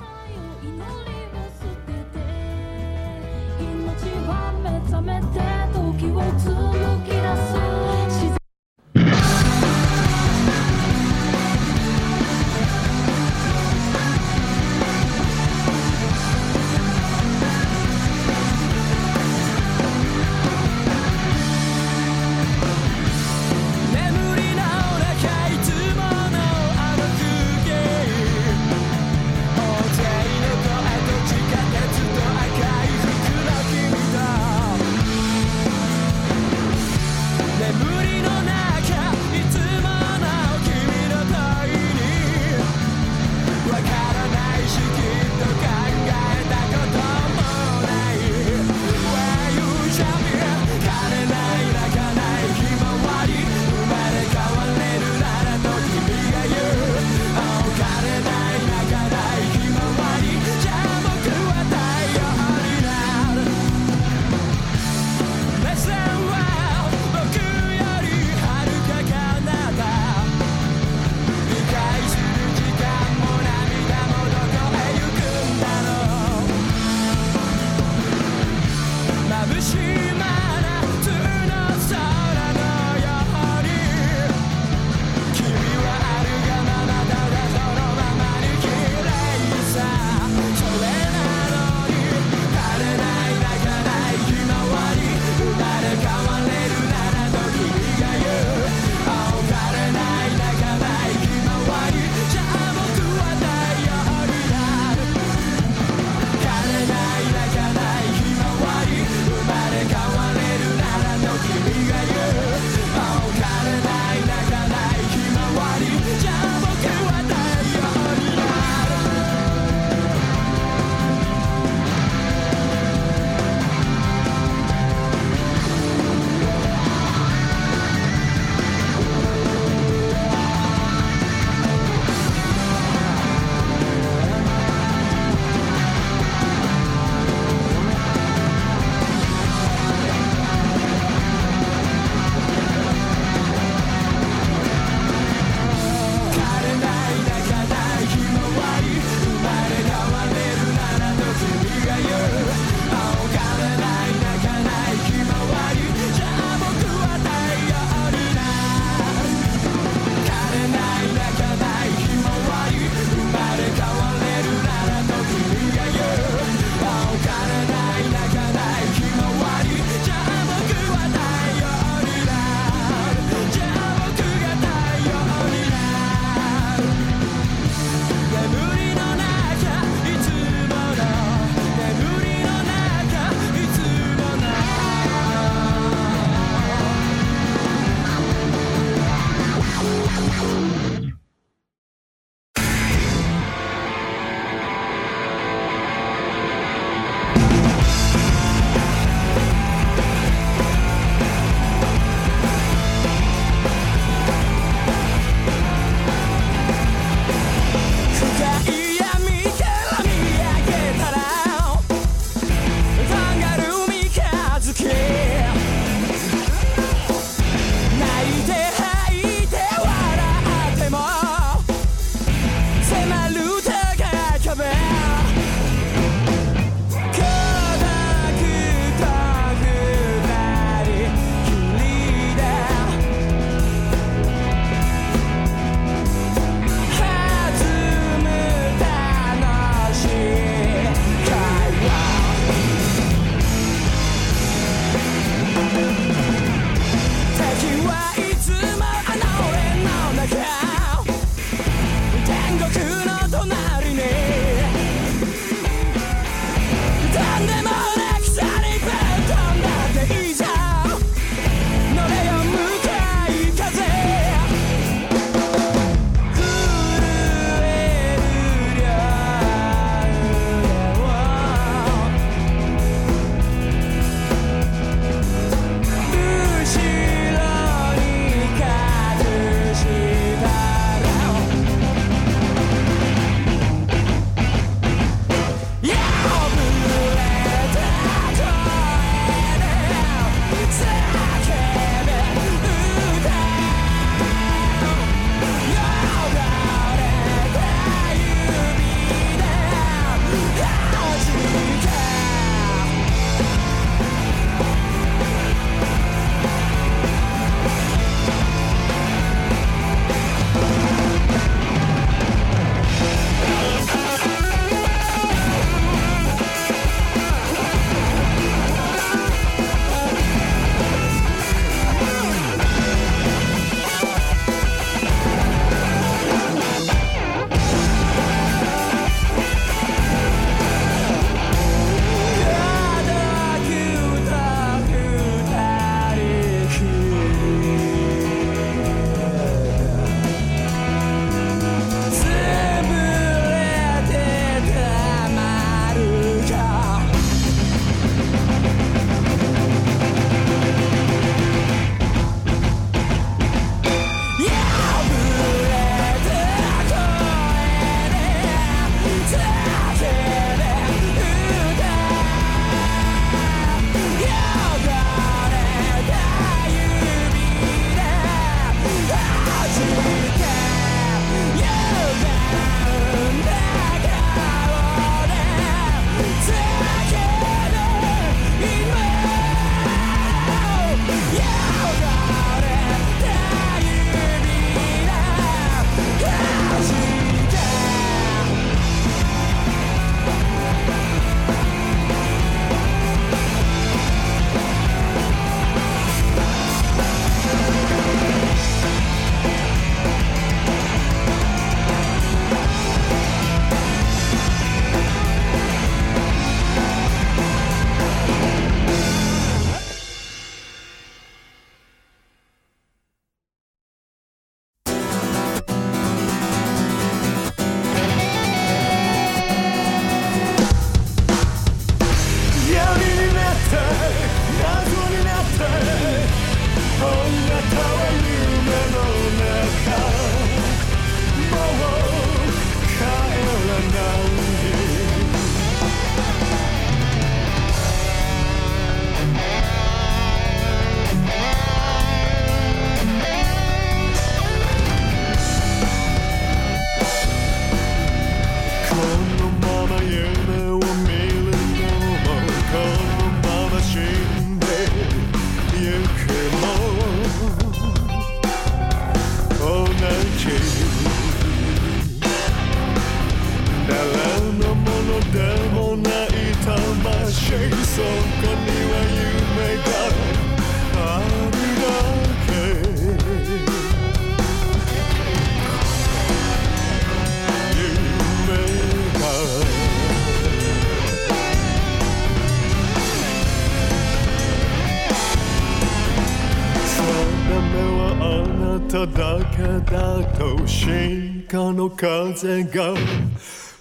[489.56, 492.94] だと進化の風が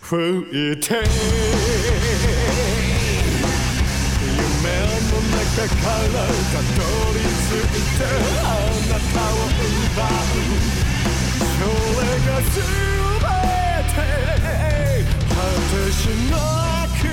[0.02, 1.04] 吹いて。
[4.26, 6.80] 夢の中からたど
[7.12, 8.08] り着いて。
[8.42, 8.48] あ
[8.90, 9.44] なたを
[9.92, 10.40] 奪う。
[11.40, 11.68] そ
[12.02, 12.58] れが全
[13.92, 14.00] て。
[15.28, 15.36] 果
[15.72, 15.98] てし
[16.32, 16.34] な
[16.88, 17.04] く。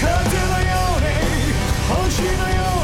[0.00, 1.06] 風のように
[1.88, 2.83] 星のよう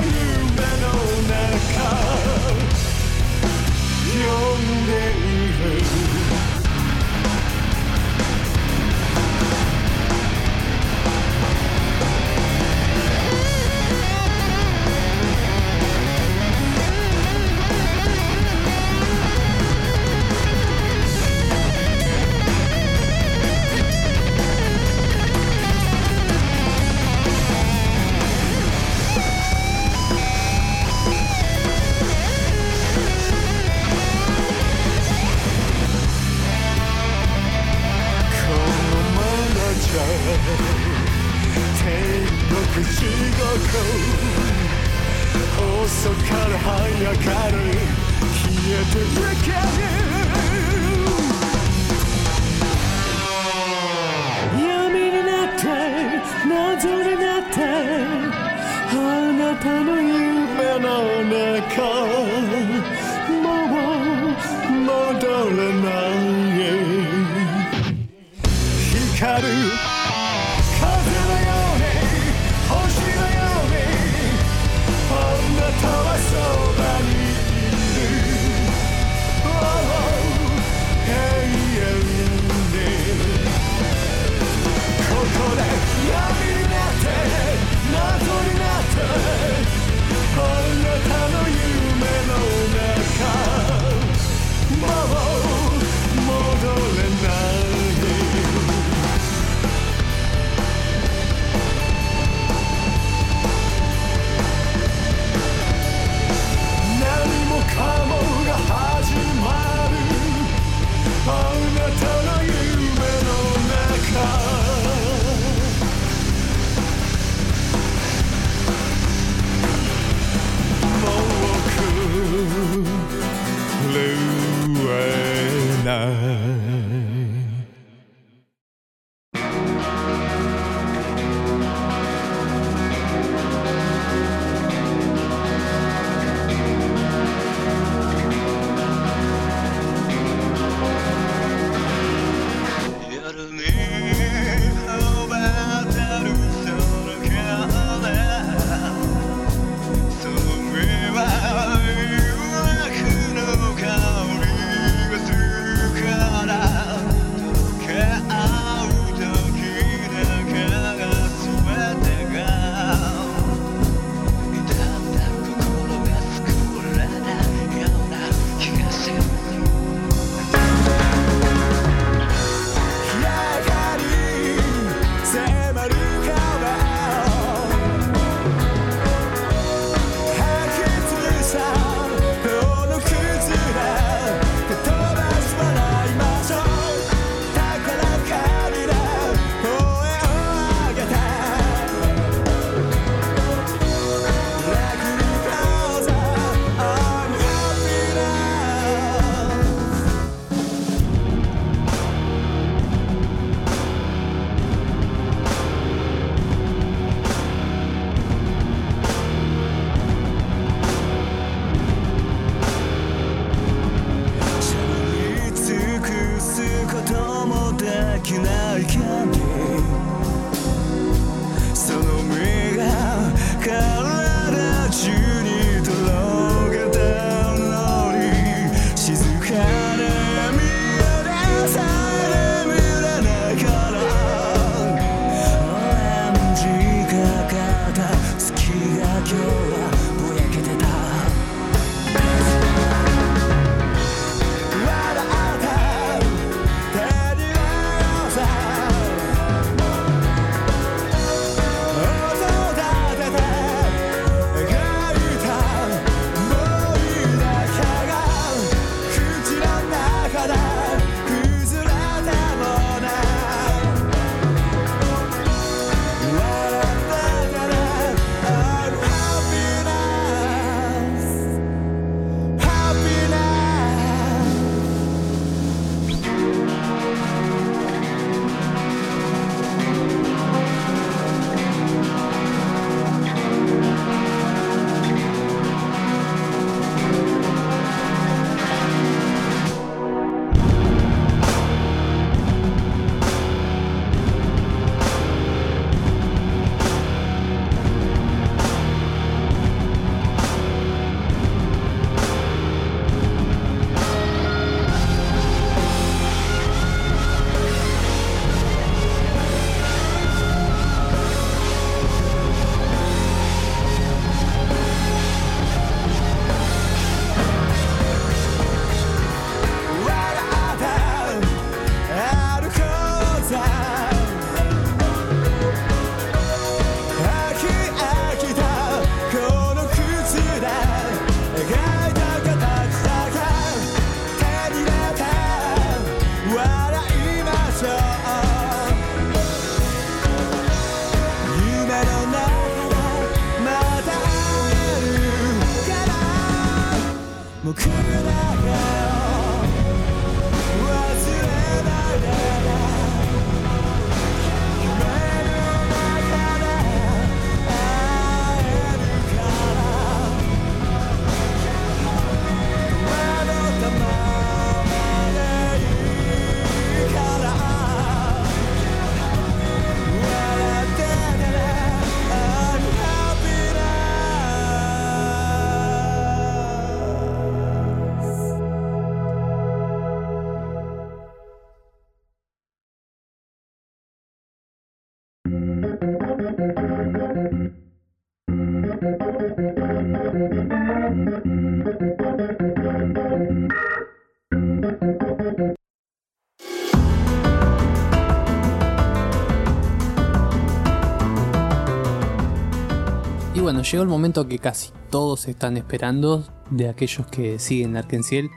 [403.91, 408.49] llegó el momento que casi todos están esperando de aquellos que siguen Arkenciel.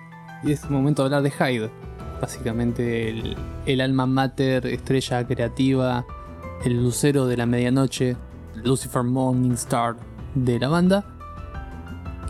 [0.45, 1.71] Y es el momento de hablar de Hyde.
[2.21, 3.37] Básicamente el,
[3.67, 6.05] el alma mater, estrella creativa,
[6.65, 8.17] el lucero de la medianoche,
[8.55, 9.97] Lucifer Morningstar
[10.35, 11.05] de la banda.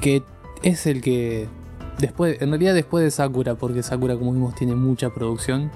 [0.00, 0.22] Que
[0.62, 1.48] es el que
[1.98, 5.70] después, en realidad después de Sakura, porque Sakura como vimos tiene mucha producción,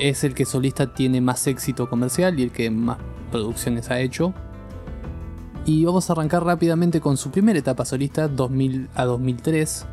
[0.00, 2.98] es el que solista tiene más éxito comercial y el que más
[3.30, 4.34] producciones ha hecho.
[5.66, 9.84] Y vamos a arrancar rápidamente con su primera etapa solista, 2000 a 2003,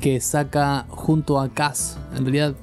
[0.00, 2.54] que saca junto a Cass, en realidad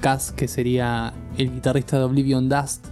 [0.00, 2.86] Cass que sería el guitarrista de Oblivion Dust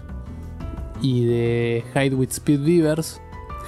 [1.02, 3.20] y de Hide with Speed Beavers,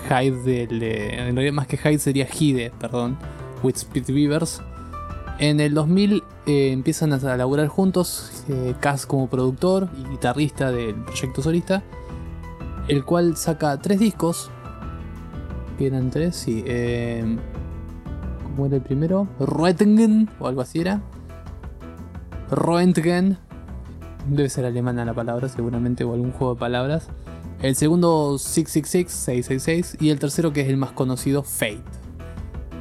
[0.08, 3.18] Hyde del, de- en realidad más que Hyde sería Hide, perdón,
[3.62, 4.62] with Speed Beavers.
[5.38, 10.94] En el 2000 eh, empiezan a laburar juntos, eh, Cass como productor y guitarrista del
[10.94, 11.82] proyecto solista,
[12.88, 14.50] el cual saca tres discos,
[15.80, 16.62] eran tres, sí.
[16.66, 17.36] Eh,
[18.42, 19.28] ¿Cómo era el primero?
[19.40, 21.02] Roentgen, o algo así era.
[22.50, 23.38] Roentgen.
[24.28, 27.08] Debe ser alemana la palabra, seguramente, o algún juego de palabras.
[27.62, 29.96] El segundo, 666, 666.
[30.00, 31.82] Y el tercero, que es el más conocido, Fate.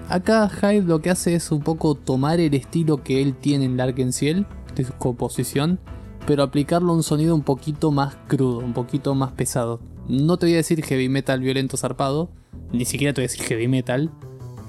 [0.10, 3.78] Acá Hyde lo que hace es un poco tomar el estilo que él tiene en
[3.78, 4.46] Dark Ciel,
[4.76, 5.80] de su composición,
[6.28, 9.80] pero aplicarlo a un sonido un poquito más crudo, un poquito más pesado.
[10.08, 12.30] No te voy a decir heavy metal violento zarpado,
[12.72, 14.12] ni siquiera te voy a decir heavy metal,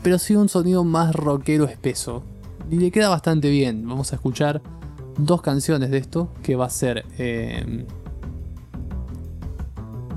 [0.03, 2.23] pero sí un sonido más rockero espeso.
[2.71, 3.87] Y le queda bastante bien.
[3.87, 4.63] Vamos a escuchar
[5.19, 7.05] dos canciones de esto, que va a ser...
[7.19, 7.87] eh,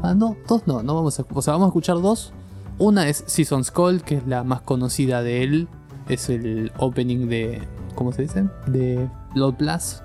[0.03, 1.25] Ah, no, dos no, no vamos a...
[1.33, 2.31] O sea, vamos a escuchar dos.
[2.77, 5.67] Una es Season's Call, que es la más conocida de él.
[6.07, 7.61] Es el opening de...
[7.95, 8.45] ¿Cómo se dice?
[8.67, 10.03] De Blood Plus.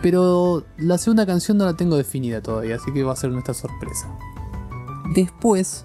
[0.00, 3.54] Pero la segunda canción no la tengo definida todavía, así que va a ser nuestra
[3.54, 4.08] sorpresa.
[5.14, 5.84] Después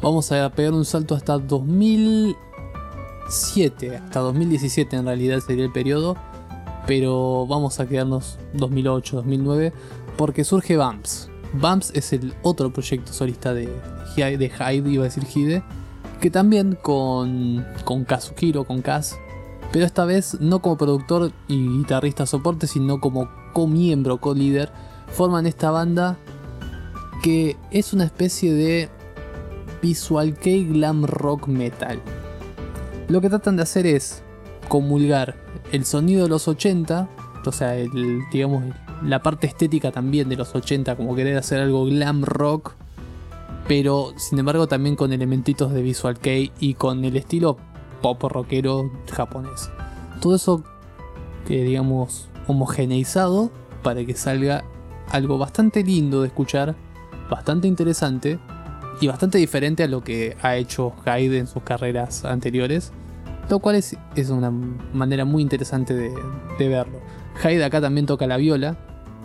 [0.00, 6.16] vamos a pegar un salto hasta 2007, hasta 2017 en realidad sería el periodo,
[6.86, 9.72] pero vamos a quedarnos 2008, 2009,
[10.16, 11.30] porque surge Bumps.
[11.52, 13.68] Bumps es el otro proyecto solista de,
[14.16, 15.62] de Hyde, iba a decir Hide,
[16.20, 19.16] que también con, con Kazuhiro, con Kaz,
[19.72, 24.70] pero esta vez no como productor y guitarrista soporte, sino como co-miembro, co-líder,
[25.08, 26.16] forman esta banda
[27.22, 28.90] que es una especie de
[29.82, 32.00] visual kei glam rock metal.
[33.08, 34.22] Lo que tratan de hacer es
[34.68, 35.36] comulgar
[35.72, 37.08] el sonido de los 80,
[37.44, 37.74] o sea,
[38.32, 38.64] digamos,
[39.02, 42.74] la parte estética también de los 80, como querer hacer algo glam rock,
[43.68, 47.56] pero sin embargo también con elementitos de visual kei y con el estilo
[48.02, 49.70] pop rockero japonés.
[50.20, 50.64] Todo eso,
[51.46, 53.50] que digamos, homogeneizado
[53.82, 54.64] para que salga
[55.10, 56.74] algo bastante lindo de escuchar,
[57.30, 58.38] bastante interesante
[59.00, 62.92] y bastante diferente a lo que ha hecho Hyde en sus carreras anteriores.
[63.48, 66.12] Lo cual es, es una manera muy interesante de,
[66.58, 67.00] verlo.
[67.42, 68.76] Hyde acá también toca la viola,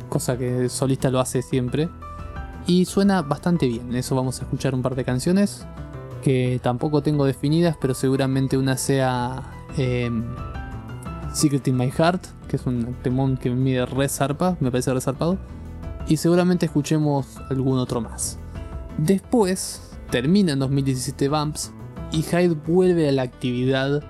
[0.10, 1.90] cosa que el solista lo hace siempre.
[2.68, 3.96] Y suena bastante bien.
[3.96, 5.66] Eso vamos a escuchar un par de canciones
[6.22, 9.42] que tampoco tengo definidas, pero seguramente una sea
[9.78, 10.24] em,
[11.34, 15.02] Secret in My Heart, que es un temón que mide re zarpa, me parece re
[15.02, 15.40] zarpado.
[16.08, 18.38] Y seguramente escuchemos algún otro más.
[18.98, 21.72] Después, termina en 2017 Bumps
[22.12, 24.04] y Hyde vuelve a la actividad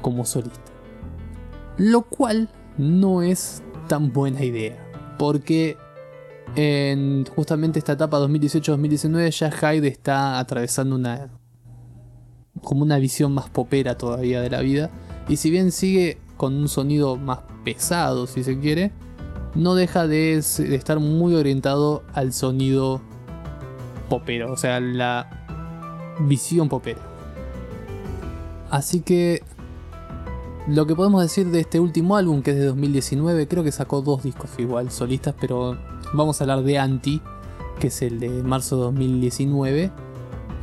[0.00, 0.60] como solista.
[1.76, 4.76] Lo cual no es tan buena idea,
[5.18, 5.76] porque
[6.56, 11.28] en justamente esta etapa 2018-2019 ya Hyde está atravesando una
[12.62, 14.90] como una visión más popera todavía de la vida
[15.28, 18.92] y si bien sigue con un sonido más pesado si se quiere,
[19.54, 23.00] no deja de estar muy orientado al sonido
[24.08, 25.28] popero, o sea, la
[26.20, 27.00] visión popera.
[28.70, 29.42] Así que
[30.66, 34.02] lo que podemos decir de este último álbum, que es de 2019, creo que sacó
[34.02, 35.78] dos discos igual, solistas, pero
[36.12, 37.22] vamos a hablar de Anti,
[37.80, 39.90] que es el de marzo de 2019.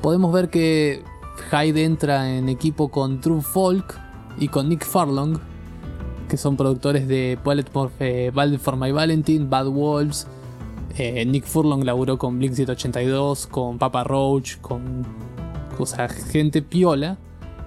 [0.02, 1.04] Podemos ver que
[1.52, 4.00] Hyde entra en equipo con True Folk
[4.38, 5.40] y con Nick Farlong,
[6.30, 7.66] que son productores de Bullet
[8.60, 10.28] for My Valentine, Bad Wolves.
[10.98, 15.06] Eh, Nick Furlong laburó con Blink 182, con Papa Roach, con
[15.78, 15.86] o
[16.30, 17.18] gente piola.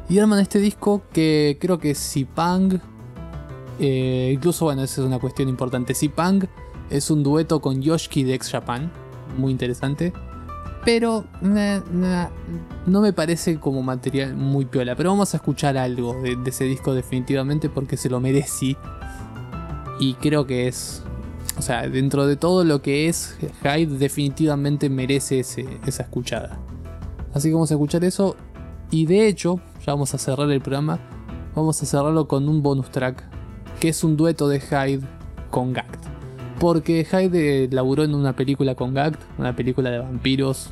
[0.09, 2.81] Y arman este disco que creo que Sipang.
[3.79, 5.95] Eh, incluso, bueno, esa es una cuestión importante.
[5.95, 6.49] Sipang
[6.89, 8.91] es un dueto con Yoshiki de X Japan.
[9.37, 10.13] Muy interesante.
[10.85, 14.97] Pero no me parece como material muy piola.
[14.97, 18.77] Pero vamos a escuchar algo de, de ese disco definitivamente porque se lo merece.
[20.01, 21.03] Y creo que es...
[21.59, 26.59] O sea, dentro de todo lo que es Hyde definitivamente merece esa escuchada.
[27.35, 28.37] Así que vamos a escuchar eso.
[28.91, 31.01] Y de hecho, ya vamos a cerrar el programa.
[31.57, 33.25] Vamos a cerrarlo con un bonus track.
[33.81, 35.01] Que es un dueto de Hyde
[35.51, 36.07] con Gact.
[36.61, 39.21] Porque Hyde eh, laburó en una película con Gact.
[39.39, 40.71] Una película de vampiros.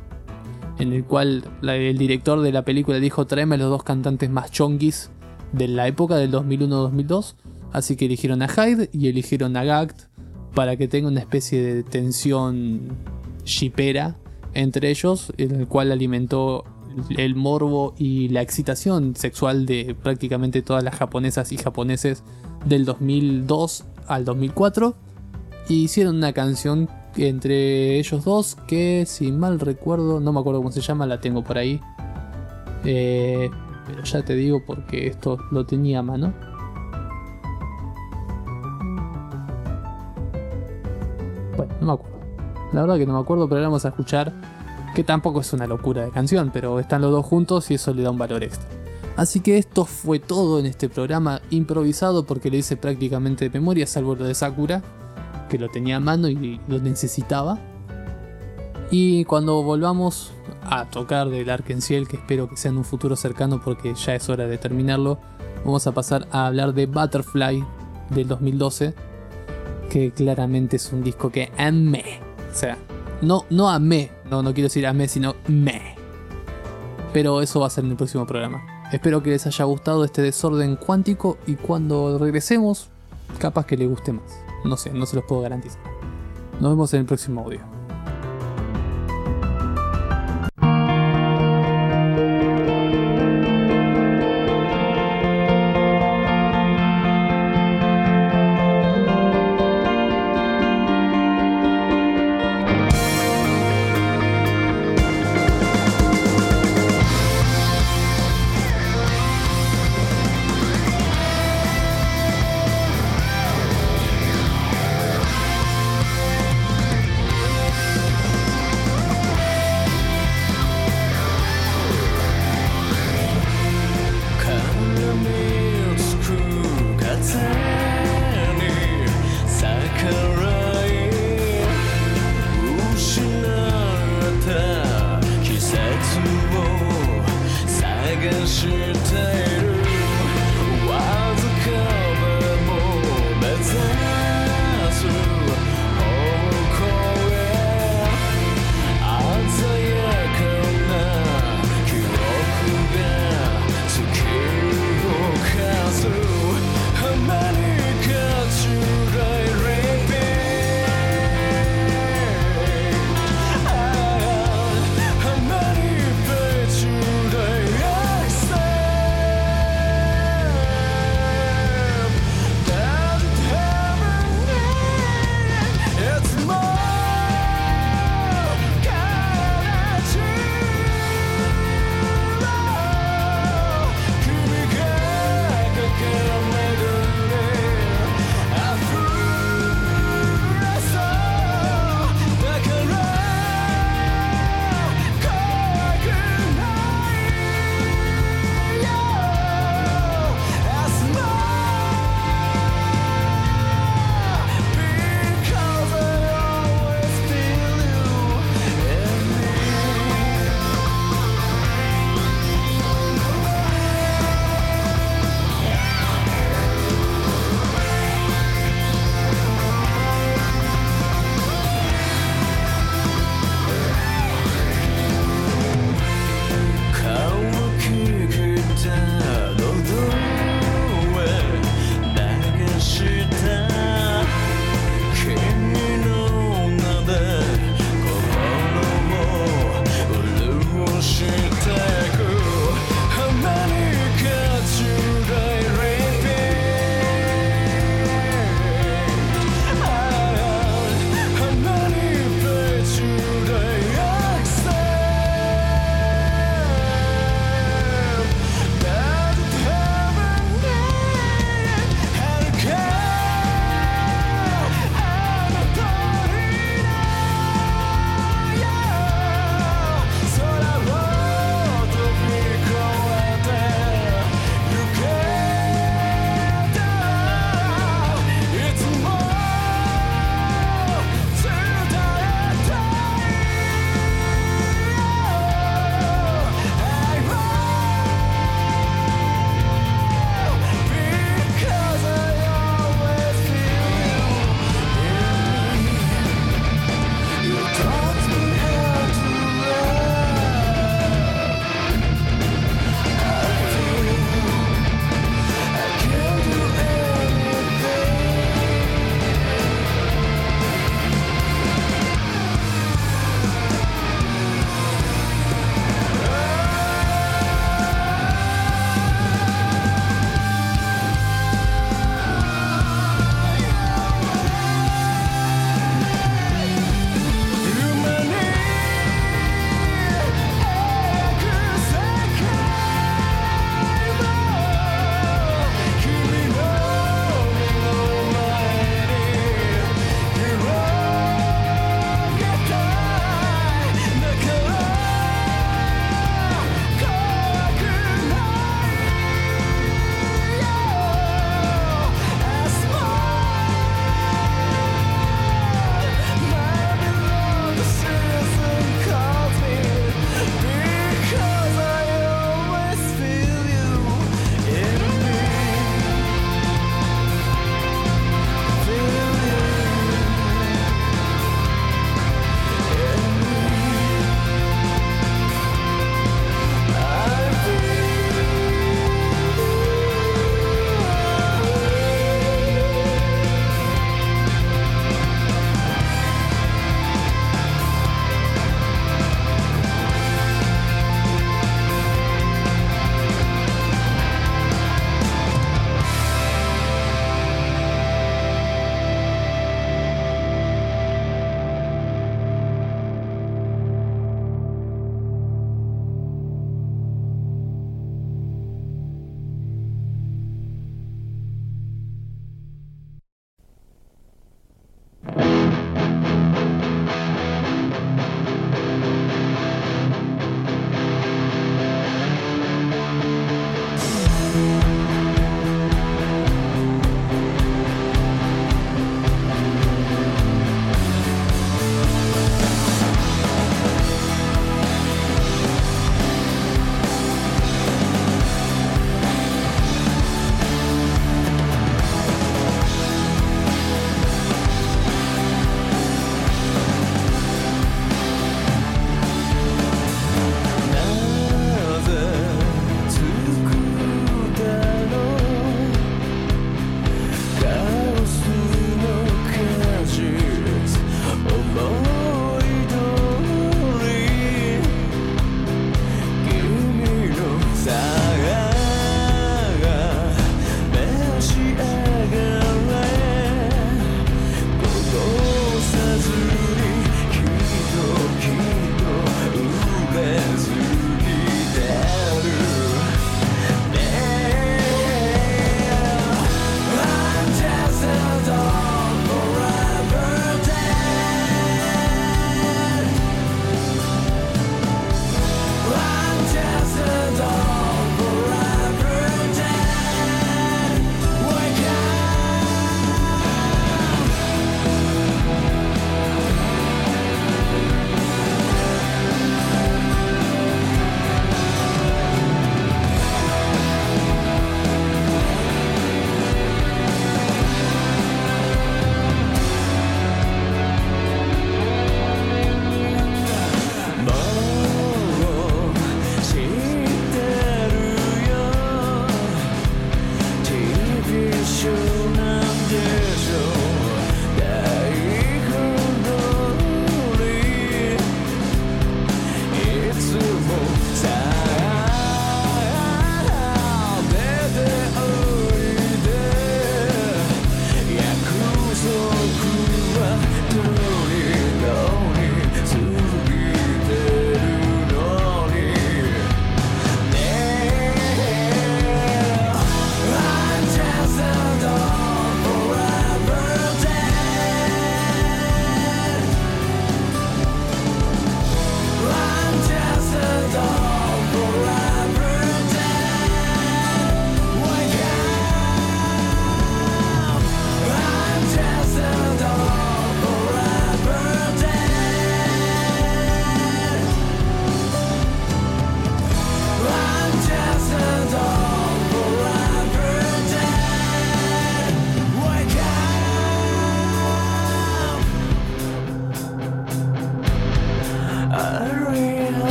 [0.78, 4.52] En el cual el director de la película dijo tráeme a los dos cantantes más
[4.52, 5.10] chonguis
[5.52, 7.34] de la época del 2001-2002.
[7.72, 10.15] Así que eligieron a Hyde y eligieron a Gact
[10.56, 12.96] para que tenga una especie de tensión
[13.44, 14.16] shipera
[14.54, 16.64] entre ellos, en el cual alimentó
[17.18, 22.22] el morbo y la excitación sexual de prácticamente todas las japonesas y japoneses
[22.64, 24.96] del 2002 al 2004.
[25.68, 26.88] Y hicieron una canción
[27.18, 31.44] entre ellos dos que, si mal recuerdo, no me acuerdo cómo se llama, la tengo
[31.44, 31.82] por ahí.
[32.86, 33.50] Eh,
[33.86, 36.55] pero ya te digo porque esto lo tenía a mano.
[41.56, 42.16] Bueno, no me acuerdo.
[42.72, 44.32] La verdad que no me acuerdo, pero ahora vamos a escuchar
[44.94, 48.02] que tampoco es una locura de canción, pero están los dos juntos y eso le
[48.02, 48.68] da un valor extra.
[49.16, 53.86] Así que esto fue todo en este programa improvisado porque lo hice prácticamente de memoria,
[53.86, 54.82] salvo lo de Sakura,
[55.48, 57.58] que lo tenía a mano y lo necesitaba.
[58.90, 63.60] Y cuando volvamos a tocar del Arkenciel, que espero que sea en un futuro cercano
[63.64, 65.18] porque ya es hora de terminarlo,
[65.64, 67.64] vamos a pasar a hablar de Butterfly
[68.10, 68.94] del 2012,
[69.88, 72.20] que claramente es un disco que amé.
[72.52, 72.78] O sea,
[73.22, 75.94] no, no amé, no, no quiero decir amé, sino me.
[77.12, 78.62] Pero eso va a ser en el próximo programa.
[78.92, 82.88] Espero que les haya gustado este desorden cuántico y cuando regresemos,
[83.38, 84.38] capaz que les guste más.
[84.64, 85.80] No sé, no se los puedo garantizar.
[86.60, 87.75] Nos vemos en el próximo audio.「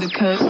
[0.00, 0.43] undercooked.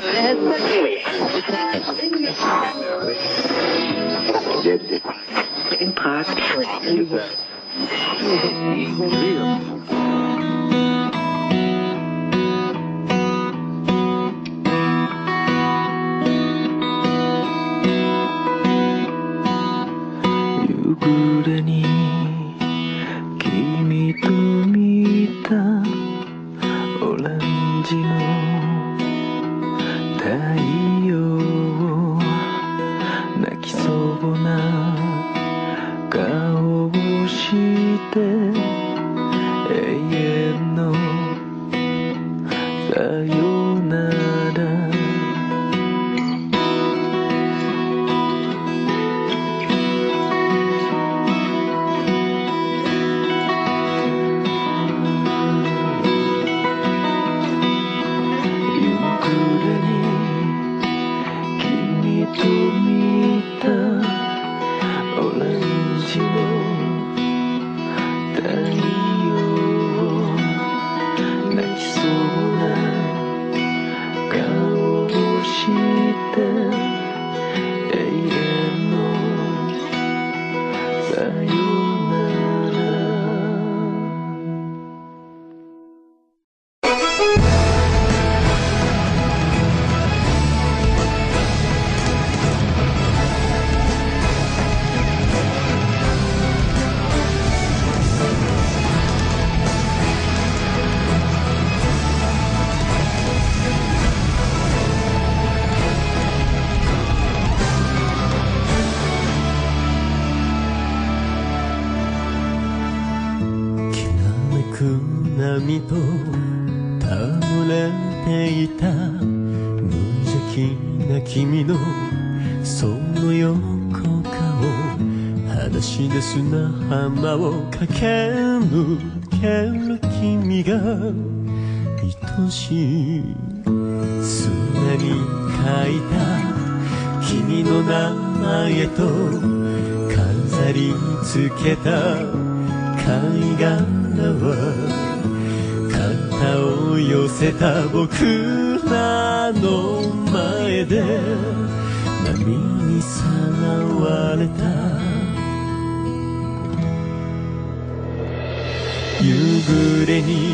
[160.06, 160.52] れに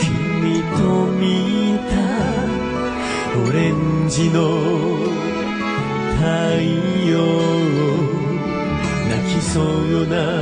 [0.00, 1.94] 君と見た
[3.48, 4.60] オレンジの
[6.16, 6.26] 太
[7.08, 7.18] 陽
[9.08, 10.39] 泣きそうな